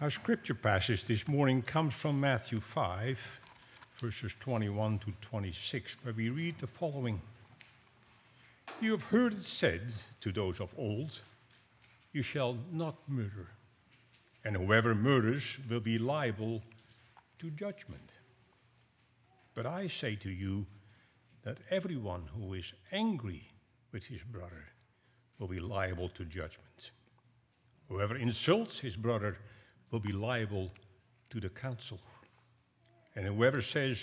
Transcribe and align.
Our 0.00 0.08
scripture 0.08 0.54
passage 0.54 1.04
this 1.04 1.28
morning 1.28 1.60
comes 1.60 1.94
from 1.94 2.18
Matthew 2.18 2.58
5, 2.58 3.40
verses 4.00 4.34
21 4.40 4.98
to 5.00 5.12
26, 5.20 5.98
where 6.02 6.14
we 6.14 6.30
read 6.30 6.58
the 6.58 6.66
following 6.66 7.20
You 8.80 8.92
have 8.92 9.02
heard 9.02 9.34
it 9.34 9.42
said 9.42 9.92
to 10.22 10.32
those 10.32 10.58
of 10.58 10.74
old, 10.78 11.20
You 12.14 12.22
shall 12.22 12.56
not 12.72 12.96
murder, 13.08 13.48
and 14.42 14.56
whoever 14.56 14.94
murders 14.94 15.44
will 15.68 15.80
be 15.80 15.98
liable 15.98 16.62
to 17.38 17.50
judgment. 17.50 18.10
But 19.54 19.66
I 19.66 19.86
say 19.86 20.16
to 20.16 20.30
you 20.30 20.64
that 21.42 21.58
everyone 21.68 22.22
who 22.34 22.54
is 22.54 22.72
angry 22.90 23.46
with 23.92 24.04
his 24.04 24.22
brother 24.22 24.64
will 25.38 25.48
be 25.48 25.60
liable 25.60 26.08
to 26.08 26.24
judgment. 26.24 26.92
Whoever 27.90 28.16
insults 28.16 28.80
his 28.80 28.96
brother 28.96 29.36
will 29.90 30.00
be 30.00 30.12
liable 30.12 30.70
to 31.30 31.40
the 31.40 31.48
council. 31.48 32.00
And 33.16 33.26
whoever 33.26 33.62
says, 33.62 33.98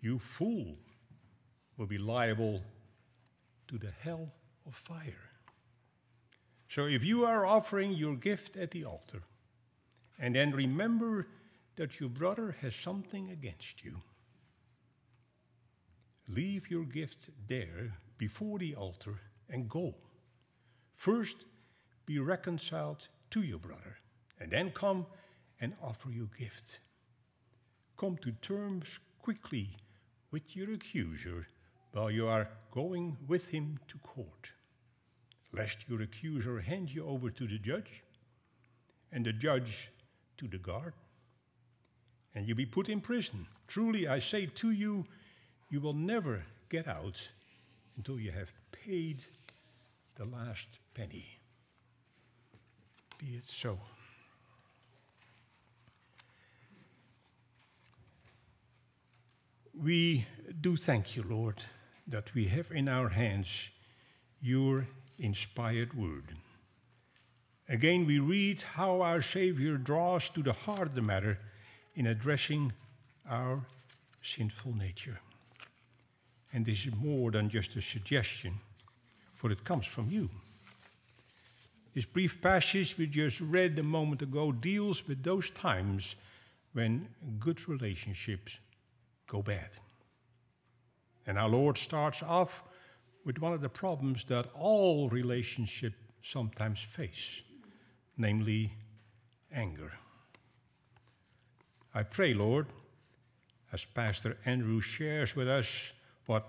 You 0.00 0.18
fool, 0.18 0.76
will 1.76 1.86
be 1.86 1.98
liable 1.98 2.62
to 3.68 3.78
the 3.78 3.92
hell 4.02 4.32
of 4.66 4.74
fire. 4.74 5.30
So 6.68 6.86
if 6.86 7.04
you 7.04 7.24
are 7.24 7.44
offering 7.44 7.92
your 7.92 8.14
gift 8.14 8.56
at 8.56 8.70
the 8.70 8.84
altar, 8.84 9.22
and 10.18 10.34
then 10.34 10.52
remember 10.52 11.26
that 11.76 12.00
your 12.00 12.08
brother 12.08 12.56
has 12.60 12.74
something 12.74 13.30
against 13.30 13.84
you, 13.84 14.00
leave 16.28 16.70
your 16.70 16.84
gift 16.84 17.30
there 17.48 17.94
before 18.18 18.58
the 18.58 18.74
altar 18.74 19.20
and 19.50 19.68
go. 19.68 19.94
First, 20.94 21.44
be 22.06 22.18
reconciled 22.18 23.08
to 23.30 23.42
your 23.42 23.58
brother, 23.58 23.96
and 24.42 24.50
then 24.50 24.72
come 24.72 25.06
and 25.60 25.72
offer 25.80 26.10
your 26.10 26.26
gift. 26.36 26.80
Come 27.96 28.16
to 28.22 28.32
terms 28.42 28.98
quickly 29.20 29.76
with 30.32 30.56
your 30.56 30.72
accuser 30.72 31.46
while 31.92 32.10
you 32.10 32.26
are 32.26 32.48
going 32.72 33.16
with 33.28 33.46
him 33.46 33.78
to 33.86 33.98
court, 33.98 34.50
lest 35.52 35.76
your 35.86 36.02
accuser 36.02 36.60
hand 36.60 36.90
you 36.90 37.06
over 37.06 37.30
to 37.30 37.46
the 37.46 37.58
judge, 37.58 38.02
and 39.12 39.24
the 39.24 39.32
judge 39.32 39.90
to 40.38 40.48
the 40.48 40.58
guard, 40.58 40.94
and 42.34 42.48
you 42.48 42.56
be 42.56 42.66
put 42.66 42.88
in 42.88 43.00
prison. 43.00 43.46
Truly, 43.68 44.08
I 44.08 44.18
say 44.18 44.46
to 44.46 44.72
you, 44.72 45.04
you 45.70 45.80
will 45.80 45.94
never 45.94 46.42
get 46.68 46.88
out 46.88 47.20
until 47.96 48.18
you 48.18 48.32
have 48.32 48.50
paid 48.72 49.24
the 50.16 50.24
last 50.24 50.66
penny. 50.94 51.38
Be 53.18 53.36
it 53.36 53.46
so. 53.46 53.78
We 59.74 60.26
do 60.60 60.76
thank 60.76 61.16
you, 61.16 61.22
Lord, 61.22 61.62
that 62.06 62.34
we 62.34 62.46
have 62.46 62.70
in 62.72 62.88
our 62.88 63.08
hands 63.08 63.70
your 64.40 64.86
inspired 65.18 65.94
word. 65.94 66.36
Again, 67.68 68.04
we 68.04 68.18
read 68.18 68.60
how 68.60 69.00
our 69.00 69.22
Savior 69.22 69.78
draws 69.78 70.28
to 70.30 70.42
the 70.42 70.52
heart 70.52 70.88
of 70.88 70.94
the 70.94 71.00
matter 71.00 71.38
in 71.94 72.08
addressing 72.08 72.72
our 73.26 73.64
sinful 74.22 74.74
nature. 74.76 75.18
And 76.52 76.66
this 76.66 76.84
is 76.84 76.94
more 76.96 77.30
than 77.30 77.48
just 77.48 77.74
a 77.76 77.82
suggestion, 77.82 78.52
for 79.34 79.50
it 79.50 79.64
comes 79.64 79.86
from 79.86 80.10
you. 80.10 80.28
This 81.94 82.04
brief 82.04 82.42
passage 82.42 82.98
we 82.98 83.06
just 83.06 83.40
read 83.40 83.78
a 83.78 83.82
moment 83.82 84.20
ago 84.20 84.52
deals 84.52 85.08
with 85.08 85.22
those 85.22 85.48
times 85.50 86.16
when 86.74 87.08
good 87.38 87.68
relationships 87.68 88.58
go 89.32 89.42
bad. 89.42 89.70
And 91.26 91.38
our 91.38 91.48
Lord 91.48 91.78
starts 91.78 92.22
off 92.22 92.62
with 93.24 93.38
one 93.38 93.54
of 93.54 93.62
the 93.62 93.68
problems 93.68 94.24
that 94.26 94.46
all 94.54 95.08
relationships 95.08 95.96
sometimes 96.22 96.80
face, 96.80 97.40
namely 98.18 98.74
anger. 99.50 99.90
I 101.94 102.02
pray, 102.02 102.34
Lord, 102.34 102.66
as 103.72 103.86
Pastor 103.86 104.36
Andrew 104.44 104.80
shares 104.80 105.34
with 105.34 105.48
us 105.48 105.92
what, 106.26 106.44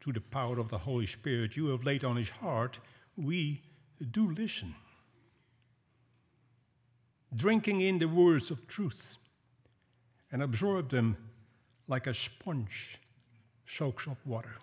through 0.00 0.12
the 0.12 0.20
power 0.20 0.60
of 0.60 0.68
the 0.68 0.78
Holy 0.78 1.06
Spirit, 1.06 1.56
you 1.56 1.66
have 1.66 1.84
laid 1.84 2.04
on 2.04 2.16
his 2.16 2.30
heart, 2.30 2.78
we 3.16 3.62
do 4.12 4.30
listen. 4.30 4.74
Drinking 7.34 7.80
in 7.80 7.98
the 7.98 8.06
words 8.06 8.52
of 8.52 8.68
truth 8.68 9.18
and 10.30 10.42
absorb 10.42 10.90
them 10.90 11.16
like 11.88 12.06
a 12.06 12.14
sponge 12.14 12.98
soaks 13.66 14.06
up 14.06 14.18
water. 14.24 14.56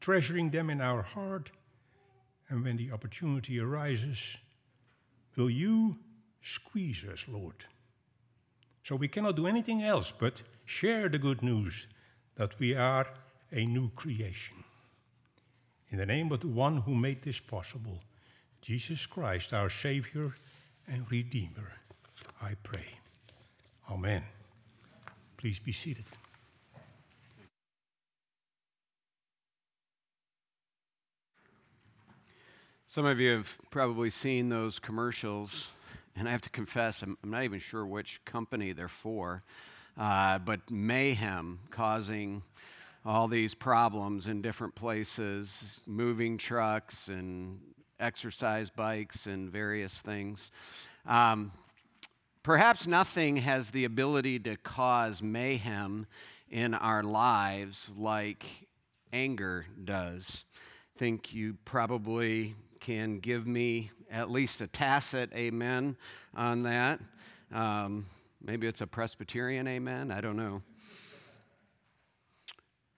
Treasuring 0.00 0.50
them 0.50 0.70
in 0.70 0.80
our 0.80 1.02
heart, 1.02 1.50
and 2.48 2.64
when 2.64 2.76
the 2.76 2.90
opportunity 2.90 3.60
arises, 3.60 4.36
will 5.36 5.50
you 5.50 5.96
squeeze 6.42 7.04
us, 7.04 7.24
Lord? 7.28 7.64
So 8.82 8.96
we 8.96 9.08
cannot 9.08 9.36
do 9.36 9.46
anything 9.46 9.82
else 9.82 10.12
but 10.16 10.42
share 10.64 11.08
the 11.08 11.18
good 11.18 11.42
news 11.42 11.86
that 12.36 12.58
we 12.58 12.74
are 12.74 13.06
a 13.52 13.64
new 13.64 13.90
creation. 13.90 14.56
In 15.90 15.98
the 15.98 16.06
name 16.06 16.32
of 16.32 16.40
the 16.40 16.48
one 16.48 16.78
who 16.78 16.94
made 16.94 17.22
this 17.22 17.40
possible, 17.40 17.98
Jesus 18.62 19.06
Christ, 19.06 19.52
our 19.52 19.70
Savior 19.70 20.32
and 20.88 21.10
Redeemer, 21.10 21.72
I 22.40 22.54
pray. 22.62 22.86
Amen. 23.90 24.22
Please 25.40 25.58
be 25.58 25.72
seated. 25.72 26.04
Some 32.86 33.06
of 33.06 33.18
you 33.18 33.30
have 33.30 33.56
probably 33.70 34.10
seen 34.10 34.50
those 34.50 34.78
commercials 34.78 35.70
and 36.14 36.28
I 36.28 36.32
have 36.32 36.42
to 36.42 36.50
confess, 36.50 37.00
I'm, 37.00 37.16
I'm 37.24 37.30
not 37.30 37.44
even 37.44 37.58
sure 37.58 37.86
which 37.86 38.22
company 38.26 38.72
they're 38.72 38.86
for, 38.86 39.42
uh, 39.96 40.40
but 40.40 40.60
mayhem 40.70 41.60
causing 41.70 42.42
all 43.06 43.26
these 43.26 43.54
problems 43.54 44.26
in 44.26 44.42
different 44.42 44.74
places, 44.74 45.80
moving 45.86 46.36
trucks 46.36 47.08
and 47.08 47.58
exercise 47.98 48.68
bikes 48.68 49.26
and 49.26 49.50
various 49.50 50.02
things. 50.02 50.50
Um, 51.06 51.52
perhaps 52.42 52.86
nothing 52.86 53.36
has 53.36 53.70
the 53.70 53.84
ability 53.84 54.38
to 54.40 54.56
cause 54.56 55.22
mayhem 55.22 56.06
in 56.50 56.74
our 56.74 57.02
lives 57.02 57.90
like 57.96 58.44
anger 59.12 59.64
does. 59.84 60.44
I 60.96 60.98
think 60.98 61.32
you 61.32 61.56
probably 61.64 62.54
can 62.80 63.18
give 63.18 63.46
me 63.46 63.90
at 64.10 64.30
least 64.30 64.60
a 64.62 64.66
tacit 64.66 65.32
amen 65.34 65.96
on 66.34 66.62
that. 66.64 67.00
Um, 67.52 68.06
maybe 68.42 68.66
it's 68.66 68.80
a 68.80 68.86
Presbyterian 68.86 69.66
amen, 69.68 70.10
I 70.10 70.20
don't 70.20 70.36
know. 70.36 70.62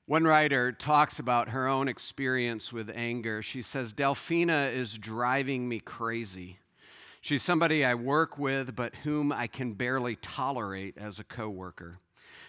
One 0.07 0.25
writer 0.25 0.73
talks 0.73 1.21
about 1.21 1.49
her 1.51 1.69
own 1.69 1.89
experience 1.89 2.73
with 2.73 2.91
anger. 2.95 3.41
She 3.41 3.63
says, 3.63 3.93
Delphina 3.93 4.73
is 4.73 4.99
driving 4.99 5.69
me 5.69 5.79
crazy. 5.79 6.59
She's 7.23 7.45
somebody 7.45 7.85
I 7.85 7.95
work 7.95 8.37
with, 8.37 8.75
but 8.75 8.97
whom 8.97 9.31
I 9.31 9.47
can 9.47 9.75
barely 9.75 10.17
tolerate 10.17 10.99
as 10.99 11.21
a 11.21 11.25
coworker. 11.25 12.01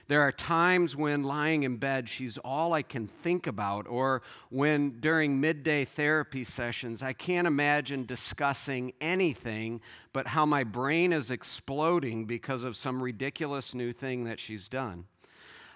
There 0.07 0.21
are 0.21 0.31
times 0.31 0.95
when 0.95 1.21
lying 1.21 1.61
in 1.61 1.77
bed, 1.77 2.09
she's 2.09 2.39
all 2.39 2.73
I 2.73 2.81
can 2.81 3.07
think 3.07 3.45
about, 3.45 3.85
or 3.87 4.23
when 4.49 4.99
during 4.99 5.39
midday 5.39 5.85
therapy 5.85 6.43
sessions, 6.43 7.03
I 7.03 7.13
can't 7.13 7.45
imagine 7.45 8.05
discussing 8.05 8.93
anything 8.99 9.79
but 10.11 10.25
how 10.25 10.45
my 10.45 10.63
brain 10.63 11.13
is 11.13 11.29
exploding 11.29 12.25
because 12.25 12.63
of 12.63 12.75
some 12.75 13.01
ridiculous 13.01 13.75
new 13.75 13.93
thing 13.93 14.23
that 14.23 14.39
she's 14.39 14.67
done. 14.67 15.05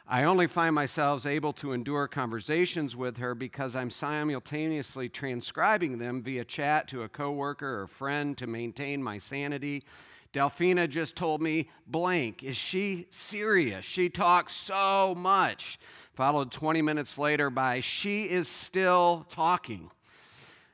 I 0.08 0.24
only 0.24 0.48
find 0.48 0.74
myself 0.74 1.26
able 1.26 1.52
to 1.54 1.74
endure 1.74 2.08
conversations 2.08 2.96
with 2.96 3.18
her 3.18 3.36
because 3.36 3.76
I'm 3.76 3.90
simultaneously 3.90 5.10
transcribing 5.10 5.98
them 5.98 6.24
via 6.24 6.46
chat 6.46 6.88
to 6.90 7.04
a 7.04 7.10
coworker 7.10 7.82
or 7.82 7.88
friend 7.88 8.38
to 8.38 8.48
maintain 8.48 9.04
my 9.04 9.18
sanity 9.18 9.84
Delphina 10.34 10.88
just 10.88 11.16
told 11.16 11.42
me 11.42 11.70
blank. 11.88 12.44
Is 12.44 12.58
she 12.58 13.08
serious? 13.10 13.86
She 13.86 14.10
talks 14.10 14.54
so 14.54 15.16
much. 15.16 15.80
Followed 16.14 16.52
20 16.52 16.82
minutes 16.82 17.18
later 17.18 17.50
by, 17.50 17.80
she 17.80 18.26
is 18.26 18.48
still 18.48 19.26
talking. 19.30 19.90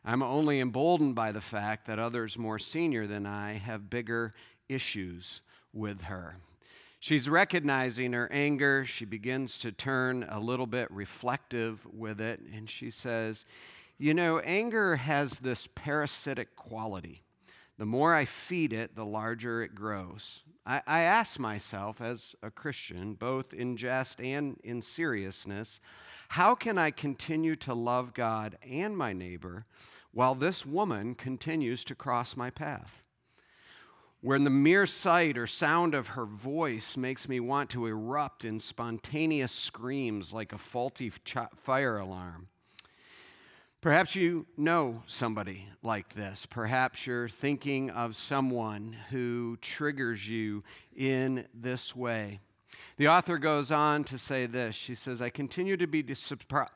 I'm 0.03 0.21
only 0.21 0.59
emboldened 0.59 1.15
by 1.15 1.31
the 1.31 1.41
fact 1.41 1.87
that 1.87 1.99
others 1.99 2.37
more 2.37 2.59
senior 2.59 3.07
than 3.07 3.25
I 3.25 3.53
have 3.53 3.89
bigger 3.89 4.33
issues 4.67 5.41
with 5.71 6.01
her. 6.01 6.35
She's 7.03 7.27
recognizing 7.27 8.13
her 8.13 8.31
anger. 8.31 8.85
She 8.85 9.03
begins 9.03 9.57
to 9.57 9.73
turn 9.73 10.25
a 10.29 10.39
little 10.39 10.65
bit 10.65 10.89
reflective 10.89 11.85
with 11.85 12.21
it, 12.21 12.39
and 12.53 12.69
she 12.69 12.91
says, 12.91 13.43
You 13.97 14.13
know, 14.13 14.39
anger 14.39 14.95
has 14.95 15.39
this 15.39 15.67
parasitic 15.75 16.55
quality. 16.55 17.21
The 17.77 17.85
more 17.85 18.15
I 18.15 18.23
feed 18.23 18.71
it, 18.71 18.95
the 18.95 19.03
larger 19.03 19.61
it 19.61 19.75
grows. 19.75 20.43
I, 20.65 20.81
I 20.87 20.99
ask 21.01 21.37
myself, 21.37 21.99
as 21.99 22.37
a 22.41 22.49
Christian, 22.49 23.15
both 23.15 23.53
in 23.53 23.75
jest 23.75 24.21
and 24.21 24.57
in 24.63 24.81
seriousness, 24.81 25.81
how 26.29 26.55
can 26.55 26.77
I 26.77 26.91
continue 26.91 27.57
to 27.57 27.73
love 27.73 28.13
God 28.13 28.57
and 28.65 28.95
my 28.95 29.11
neighbor 29.11 29.65
while 30.13 30.35
this 30.35 30.65
woman 30.65 31.15
continues 31.15 31.83
to 31.83 31.95
cross 31.95 32.37
my 32.37 32.49
path? 32.49 33.03
When 34.23 34.45
the 34.45 34.49
mere 34.49 34.85
sight 34.85 35.37
or 35.37 35.45
sound 35.45 35.93
of 35.93 36.07
her 36.07 36.25
voice 36.25 36.95
makes 36.95 37.27
me 37.27 37.41
want 37.41 37.69
to 37.71 37.87
erupt 37.87 38.45
in 38.45 38.61
spontaneous 38.61 39.51
screams 39.51 40.31
like 40.31 40.53
a 40.53 40.57
faulty 40.57 41.11
fire 41.57 41.97
alarm. 41.97 42.47
Perhaps 43.81 44.15
you 44.15 44.45
know 44.55 45.03
somebody 45.07 45.67
like 45.81 46.13
this. 46.13 46.45
Perhaps 46.45 47.05
you're 47.05 47.27
thinking 47.27 47.89
of 47.89 48.15
someone 48.15 48.95
who 49.09 49.57
triggers 49.59 50.25
you 50.25 50.63
in 50.95 51.45
this 51.53 51.93
way. 51.93 52.39
The 52.95 53.09
author 53.09 53.37
goes 53.37 53.73
on 53.73 54.05
to 54.05 54.17
say 54.17 54.45
this. 54.45 54.73
She 54.73 54.95
says, 54.95 55.21
I 55.21 55.31
continue 55.31 55.75
to 55.75 55.85
be, 55.85 56.01
surpri- 56.01 56.69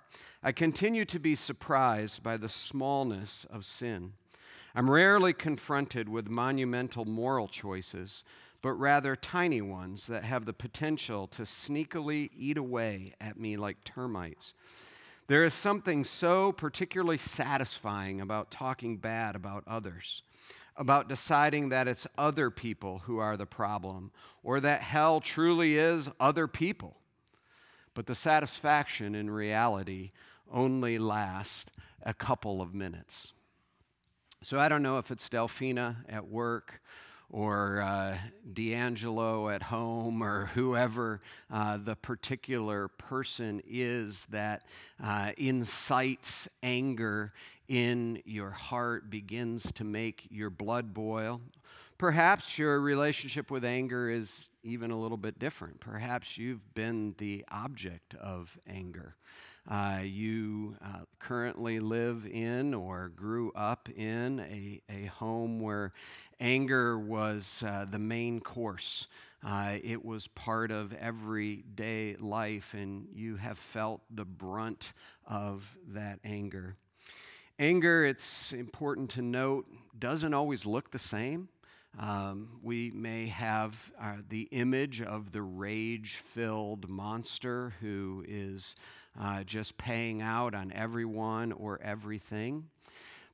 I 0.44 0.52
continue 0.52 1.06
to 1.06 1.18
be 1.18 1.34
surprised 1.34 2.22
by 2.22 2.36
the 2.36 2.50
smallness 2.50 3.46
of 3.50 3.64
sin. 3.64 4.12
I'm 4.78 4.92
rarely 4.92 5.34
confronted 5.34 6.08
with 6.08 6.30
monumental 6.30 7.04
moral 7.04 7.48
choices, 7.48 8.24
but 8.62 8.74
rather 8.74 9.16
tiny 9.16 9.60
ones 9.60 10.06
that 10.06 10.24
have 10.24 10.46
the 10.46 10.54
potential 10.54 11.26
to 11.30 11.42
sneakily 11.42 12.30
eat 12.38 12.60
away 12.60 13.14
at 13.20 13.40
me 13.40 13.58
like 13.58 13.84
termites. 13.84 14.54
There 15.26 15.44
is 15.44 15.56
something 15.56 16.04
so 16.04 16.52
particularly 16.52 17.18
satisfying 17.18 18.22
about 18.22 18.52
talking 18.52 18.98
bad 18.98 19.36
about 19.36 19.64
others, 19.66 20.22
about 20.76 21.10
deciding 21.10 21.70
that 21.70 21.88
it's 21.88 22.06
other 22.16 22.52
people 22.52 23.00
who 23.00 23.18
are 23.18 23.36
the 23.36 23.48
problem, 23.48 24.12
or 24.44 24.60
that 24.60 24.84
hell 24.84 25.20
truly 25.20 25.76
is 25.76 26.08
other 26.20 26.48
people. 26.48 26.98
But 27.96 28.06
the 28.06 28.14
satisfaction 28.14 29.16
in 29.16 29.32
reality 29.32 30.12
only 30.54 31.00
lasts 31.00 31.72
a 32.04 32.14
couple 32.14 32.62
of 32.62 32.76
minutes. 32.76 33.34
So 34.44 34.60
I 34.60 34.70
don't 34.70 34.84
know 34.84 35.00
if 35.00 35.10
it's 35.10 35.28
Delphina 35.30 35.96
at 36.08 36.28
work 36.28 36.80
or 37.32 37.82
uh, 37.82 38.18
D'Angelo 38.54 39.50
at 39.50 39.64
home 39.64 40.22
or 40.22 40.46
whoever 40.54 41.22
uh, 41.52 41.78
the 41.78 41.96
particular 41.96 42.88
person 42.88 43.62
is 43.68 44.26
that 44.30 44.62
uh, 45.04 45.32
incites 45.38 46.48
anger 46.62 47.34
in 47.68 48.22
your 48.26 48.52
heart, 48.52 49.10
begins 49.10 49.72
to 49.74 49.84
make 49.84 50.28
your 50.30 50.52
blood 50.52 50.94
boil. 50.94 51.42
Perhaps 51.98 52.60
your 52.60 52.80
relationship 52.80 53.50
with 53.50 53.66
anger 53.66 54.08
is 54.12 54.52
even 54.62 54.92
a 54.92 55.00
little 55.00 55.18
bit 55.18 55.40
different. 55.40 55.80
Perhaps 55.80 56.38
you've 56.38 56.74
been 56.76 57.16
the 57.18 57.44
object 57.50 58.14
of 58.16 58.56
anger. 58.70 59.16
Uh, 59.68 60.02
you 60.04 60.76
uh, 60.86 61.00
currently 61.18 61.80
live 61.80 62.28
in 62.28 62.76
or 62.76 63.10
grew 63.16 63.52
up 63.54 63.90
in 63.96 64.40
a, 64.42 64.80
a 64.94 65.08
home 65.08 65.60
where 65.60 65.92
anger 66.40 67.00
was 67.00 67.64
uh, 67.66 67.86
the 67.90 67.98
main 67.98 68.42
course. 68.42 69.08
Uh, 69.44 69.78
it 69.84 70.06
was 70.06 70.28
part 70.28 70.70
of 70.70 70.94
everyday 70.94 72.16
life, 72.20 72.76
and 72.76 73.08
you 73.12 73.38
have 73.38 73.58
felt 73.58 74.02
the 74.12 74.26
brunt 74.26 74.94
of 75.26 75.76
that 75.88 76.20
anger. 76.24 76.76
Anger, 77.58 78.06
it's 78.06 78.54
important 78.54 79.10
to 79.10 79.24
note, 79.24 79.66
doesn't 79.98 80.36
always 80.36 80.64
look 80.64 80.92
the 80.92 81.00
same. 81.00 81.50
Um, 82.00 82.60
we 82.62 82.92
may 82.92 83.28
have 83.28 83.92
uh, 84.00 84.18
the 84.30 84.48
image 84.52 85.02
of 85.02 85.32
the 85.32 85.42
rage 85.42 86.22
filled 86.34 86.88
monster 86.88 87.74
who 87.82 88.24
is 88.28 88.76
uh, 89.20 89.44
just 89.44 89.78
paying 89.78 90.22
out 90.22 90.54
on 90.54 90.72
everyone 90.74 91.52
or 91.52 91.80
everything. 91.82 92.66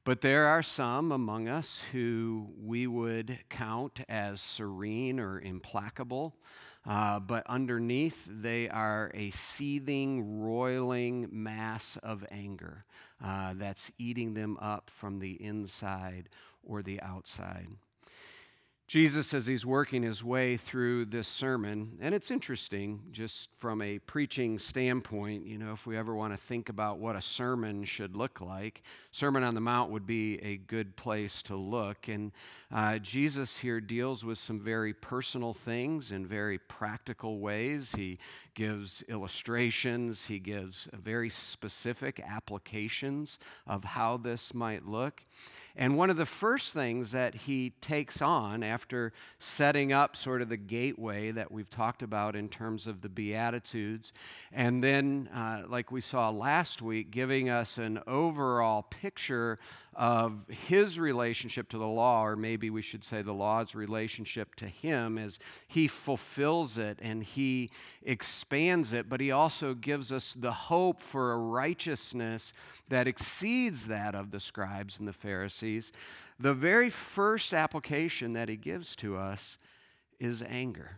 But 0.05 0.21
there 0.21 0.47
are 0.47 0.63
some 0.63 1.13
among 1.13 1.47
us 1.47 1.83
who 1.93 2.49
we 2.61 2.87
would 2.87 3.39
count 3.49 4.01
as 4.09 4.41
serene 4.41 5.19
or 5.19 5.39
implacable, 5.39 6.35
uh, 6.85 7.19
but 7.19 7.47
underneath 7.47 8.27
they 8.29 8.67
are 8.67 9.11
a 9.13 9.31
seething, 9.31 10.41
roiling 10.41 11.29
mass 11.31 11.97
of 12.03 12.25
anger 12.31 12.83
uh, 13.23 13.53
that's 13.55 13.91
eating 13.97 14.33
them 14.33 14.57
up 14.59 14.89
from 14.89 15.19
the 15.19 15.41
inside 15.41 16.27
or 16.65 16.81
the 16.81 16.99
outside. 17.01 17.67
Jesus, 18.85 19.33
as 19.33 19.47
he's 19.47 19.65
working 19.65 20.03
his 20.03 20.23
way 20.23 20.57
through 20.57 21.05
this 21.05 21.27
sermon, 21.27 21.97
and 22.01 22.13
it's 22.13 22.29
interesting 22.29 23.01
just 23.11 23.49
from 23.57 23.81
a 23.81 23.97
preaching 23.99 24.59
standpoint, 24.59 25.47
you 25.47 25.57
know, 25.57 25.71
if 25.71 25.87
we 25.87 25.97
ever 25.97 26.13
want 26.13 26.33
to 26.33 26.37
think 26.37 26.67
about 26.67 26.99
what 26.99 27.15
a 27.15 27.21
sermon 27.21 27.85
should 27.85 28.15
look 28.15 28.41
like, 28.41 28.83
Sermon 29.11 29.41
on 29.41 29.55
the 29.55 29.61
Mount 29.61 29.89
would 29.89 30.05
be 30.05 30.37
a 30.43 30.57
good 30.57 30.95
place 30.97 31.41
to 31.43 31.55
look. 31.55 32.09
And 32.09 32.33
uh, 32.73 32.99
Jesus 32.99 33.57
here 33.57 33.79
deals 33.79 34.25
with 34.25 34.37
some 34.37 34.59
very 34.59 34.93
personal 34.93 35.53
things 35.53 36.11
in 36.11 36.27
very 36.27 36.57
practical 36.57 37.39
ways. 37.39 37.93
He 37.95 38.19
gives 38.53 39.01
illustrations, 39.07 40.25
he 40.25 40.39
gives 40.39 40.89
very 40.93 41.29
specific 41.29 42.19
applications 42.19 43.39
of 43.65 43.83
how 43.85 44.17
this 44.17 44.53
might 44.53 44.85
look. 44.85 45.23
And 45.75 45.97
one 45.97 46.11
of 46.11 46.17
the 46.17 46.25
first 46.25 46.73
things 46.73 47.11
that 47.13 47.33
he 47.33 47.71
takes 47.81 48.21
on 48.21 48.61
after 48.61 48.82
setting 49.39 49.93
up 49.93 50.15
sort 50.15 50.41
of 50.41 50.49
the 50.49 50.57
gateway 50.57 51.31
that 51.31 51.51
we've 51.51 51.69
talked 51.69 52.03
about 52.03 52.35
in 52.35 52.49
terms 52.49 52.87
of 52.87 53.01
the 53.01 53.09
Beatitudes, 53.09 54.13
and 54.51 54.83
then, 54.83 55.29
uh, 55.33 55.63
like 55.67 55.91
we 55.91 56.01
saw 56.01 56.29
last 56.29 56.81
week, 56.81 57.11
giving 57.11 57.49
us 57.49 57.77
an 57.77 57.99
overall 58.07 58.83
picture 58.83 59.59
of 59.95 60.39
his 60.49 60.99
relationship 60.99 61.69
to 61.69 61.77
the 61.77 61.87
law, 61.87 62.25
or 62.25 62.35
maybe 62.35 62.69
we 62.69 62.81
should 62.81 63.03
say 63.03 63.21
the 63.21 63.33
law's 63.33 63.75
relationship 63.75 64.55
to 64.55 64.65
him 64.65 65.17
as 65.17 65.39
he 65.67 65.87
fulfills 65.87 66.77
it 66.77 66.97
and 67.01 67.23
he 67.23 67.69
expands 68.03 68.93
it, 68.93 69.07
but 69.07 69.19
he 69.19 69.31
also 69.31 69.73
gives 69.73 70.11
us 70.11 70.33
the 70.33 70.51
hope 70.51 71.01
for 71.01 71.33
a 71.33 71.37
righteousness 71.37 72.53
that 72.89 73.07
exceeds 73.07 73.87
that 73.87 74.15
of 74.15 74.31
the 74.31 74.39
scribes 74.39 74.99
and 74.99 75.07
the 75.07 75.13
Pharisees. 75.13 75.91
The 76.43 76.53
very 76.53 76.89
first 76.89 77.53
application 77.53 78.33
that 78.33 78.49
he 78.49 78.57
gives 78.57 78.97
to 78.97 79.15
us 79.15 79.57
is 80.19 80.43
anger. 80.43 80.97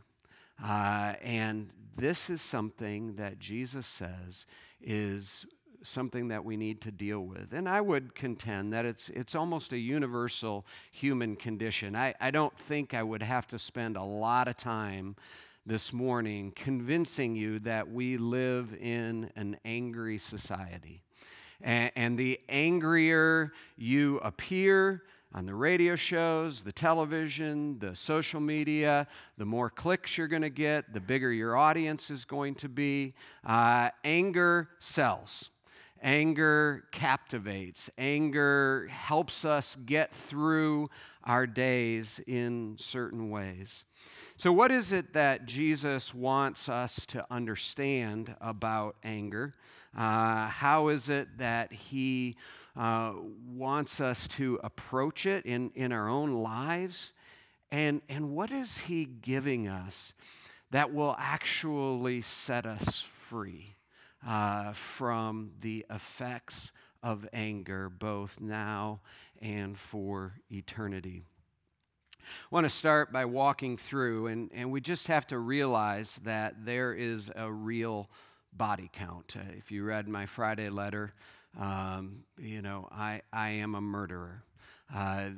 Uh, 0.62 1.14
and 1.22 1.70
this 1.96 2.32
is 2.32 2.42
something 2.42 3.14
that 3.18 3.38
Jesus 3.38 3.86
says 3.86 4.48
is 4.82 5.46
something 5.84 6.30
that 6.30 6.44
we 6.44 6.58
need 6.58 6.82
to 6.82 6.92
deal 6.92 7.20
with. 7.20 7.54
And 7.54 7.70
I 7.70 7.80
would 7.80 8.16
contend 8.16 8.74
that 8.74 8.86
it's, 8.86 9.10
it's 9.10 9.36
almost 9.36 9.72
a 9.72 9.78
universal 9.78 10.66
human 10.92 11.36
condition. 11.36 11.96
I, 11.96 12.16
I 12.20 12.32
don't 12.32 12.58
think 12.58 12.96
I 12.96 13.04
would 13.04 13.22
have 13.22 13.46
to 13.50 13.60
spend 13.60 13.98
a 13.98 14.04
lot 14.04 14.48
of 14.48 14.58
time 14.58 15.16
this 15.64 15.94
morning 15.94 16.54
convincing 16.56 17.36
you 17.36 17.60
that 17.60 17.88
we 17.88 18.18
live 18.18 18.74
in 18.82 19.30
an 19.36 19.58
angry 19.64 20.18
society. 20.18 21.04
And, 21.62 21.92
and 21.96 22.18
the 22.18 22.40
angrier 22.50 23.54
you 23.78 24.18
appear, 24.24 25.04
on 25.36 25.46
the 25.46 25.54
radio 25.54 25.98
shows, 25.98 26.64
the 26.64 26.72
television, 26.72 27.78
the 27.80 27.94
social 27.94 28.40
media, 28.40 29.06
the 29.38 29.44
more 29.44 29.70
clicks 29.70 30.18
you're 30.18 30.30
going 30.30 30.42
to 30.42 30.50
get, 30.50 30.94
the 30.94 31.00
bigger 31.00 31.30
your 31.30 31.58
audience 31.58 32.10
is 32.10 32.24
going 32.24 32.56
to 32.56 32.70
be. 32.70 33.14
Uh, 33.46 33.90
anger 34.06 34.70
sells. 34.80 35.50
Anger 36.02 36.86
captivates. 36.94 37.90
Anger 37.98 38.88
helps 38.90 39.44
us 39.44 39.76
get 39.86 40.16
through 40.16 40.90
our 41.26 41.46
days 41.46 42.22
in 42.28 42.76
certain 42.78 43.30
ways. 43.30 43.84
So, 44.38 44.54
what 44.54 44.72
is 44.72 44.94
it 44.94 45.14
that 45.14 45.46
Jesus 45.46 46.14
wants 46.14 46.70
us 46.70 47.06
to 47.08 47.26
understand 47.30 48.36
about 48.40 48.96
anger? 49.04 49.54
Uh, 49.98 50.48
how 50.48 50.90
is 50.90 51.10
it 51.10 51.28
that 51.38 51.74
he 51.74 52.36
uh, 52.76 53.14
wants 53.48 54.02
us 54.02 54.28
to 54.30 54.60
approach 54.64 55.26
it 55.26 55.46
in, 55.46 55.72
in 55.76 55.92
our 55.92 56.10
own 56.10 56.34
lives? 56.34 57.14
And, 57.72 58.02
and 58.10 58.32
what 58.32 58.52
is 58.52 58.78
he 58.78 59.06
giving 59.06 59.68
us 59.68 60.14
that 60.72 60.94
will 60.94 61.16
actually 61.18 62.22
set 62.22 62.66
us 62.66 63.02
free? 63.02 63.76
uh, 64.26 64.74
from 64.74 65.52
the 65.62 65.86
effects 65.90 66.72
of 67.04 67.28
anger, 67.34 67.90
both 67.90 68.40
now 68.42 69.00
and 69.42 69.78
for 69.78 70.34
eternity. 70.50 71.24
I 72.20 72.26
want 72.50 72.66
to 72.66 72.70
start 72.72 73.14
by 73.14 73.26
walking 73.26 73.78
through, 73.78 74.28
and, 74.28 74.50
and 74.54 74.72
we 74.72 74.82
just 74.82 75.08
have 75.08 75.28
to 75.28 75.38
realize 75.38 76.20
that 76.24 76.66
there 76.66 76.94
is 76.94 77.32
a 77.36 77.52
real 77.52 78.10
body 78.54 78.90
count. 78.92 79.36
Uh, 79.38 79.44
if 79.56 79.72
you 79.72 79.84
read 79.84 80.08
my 80.08 80.26
Friday 80.26 80.70
letter, 80.70 81.14
um, 81.60 82.24
you 82.38 82.62
know, 82.62 82.88
I, 82.92 83.22
I 83.32 83.50
am 83.50 83.76
a 83.76 83.82
murderer. 83.82 84.44
Uh, 84.94 85.30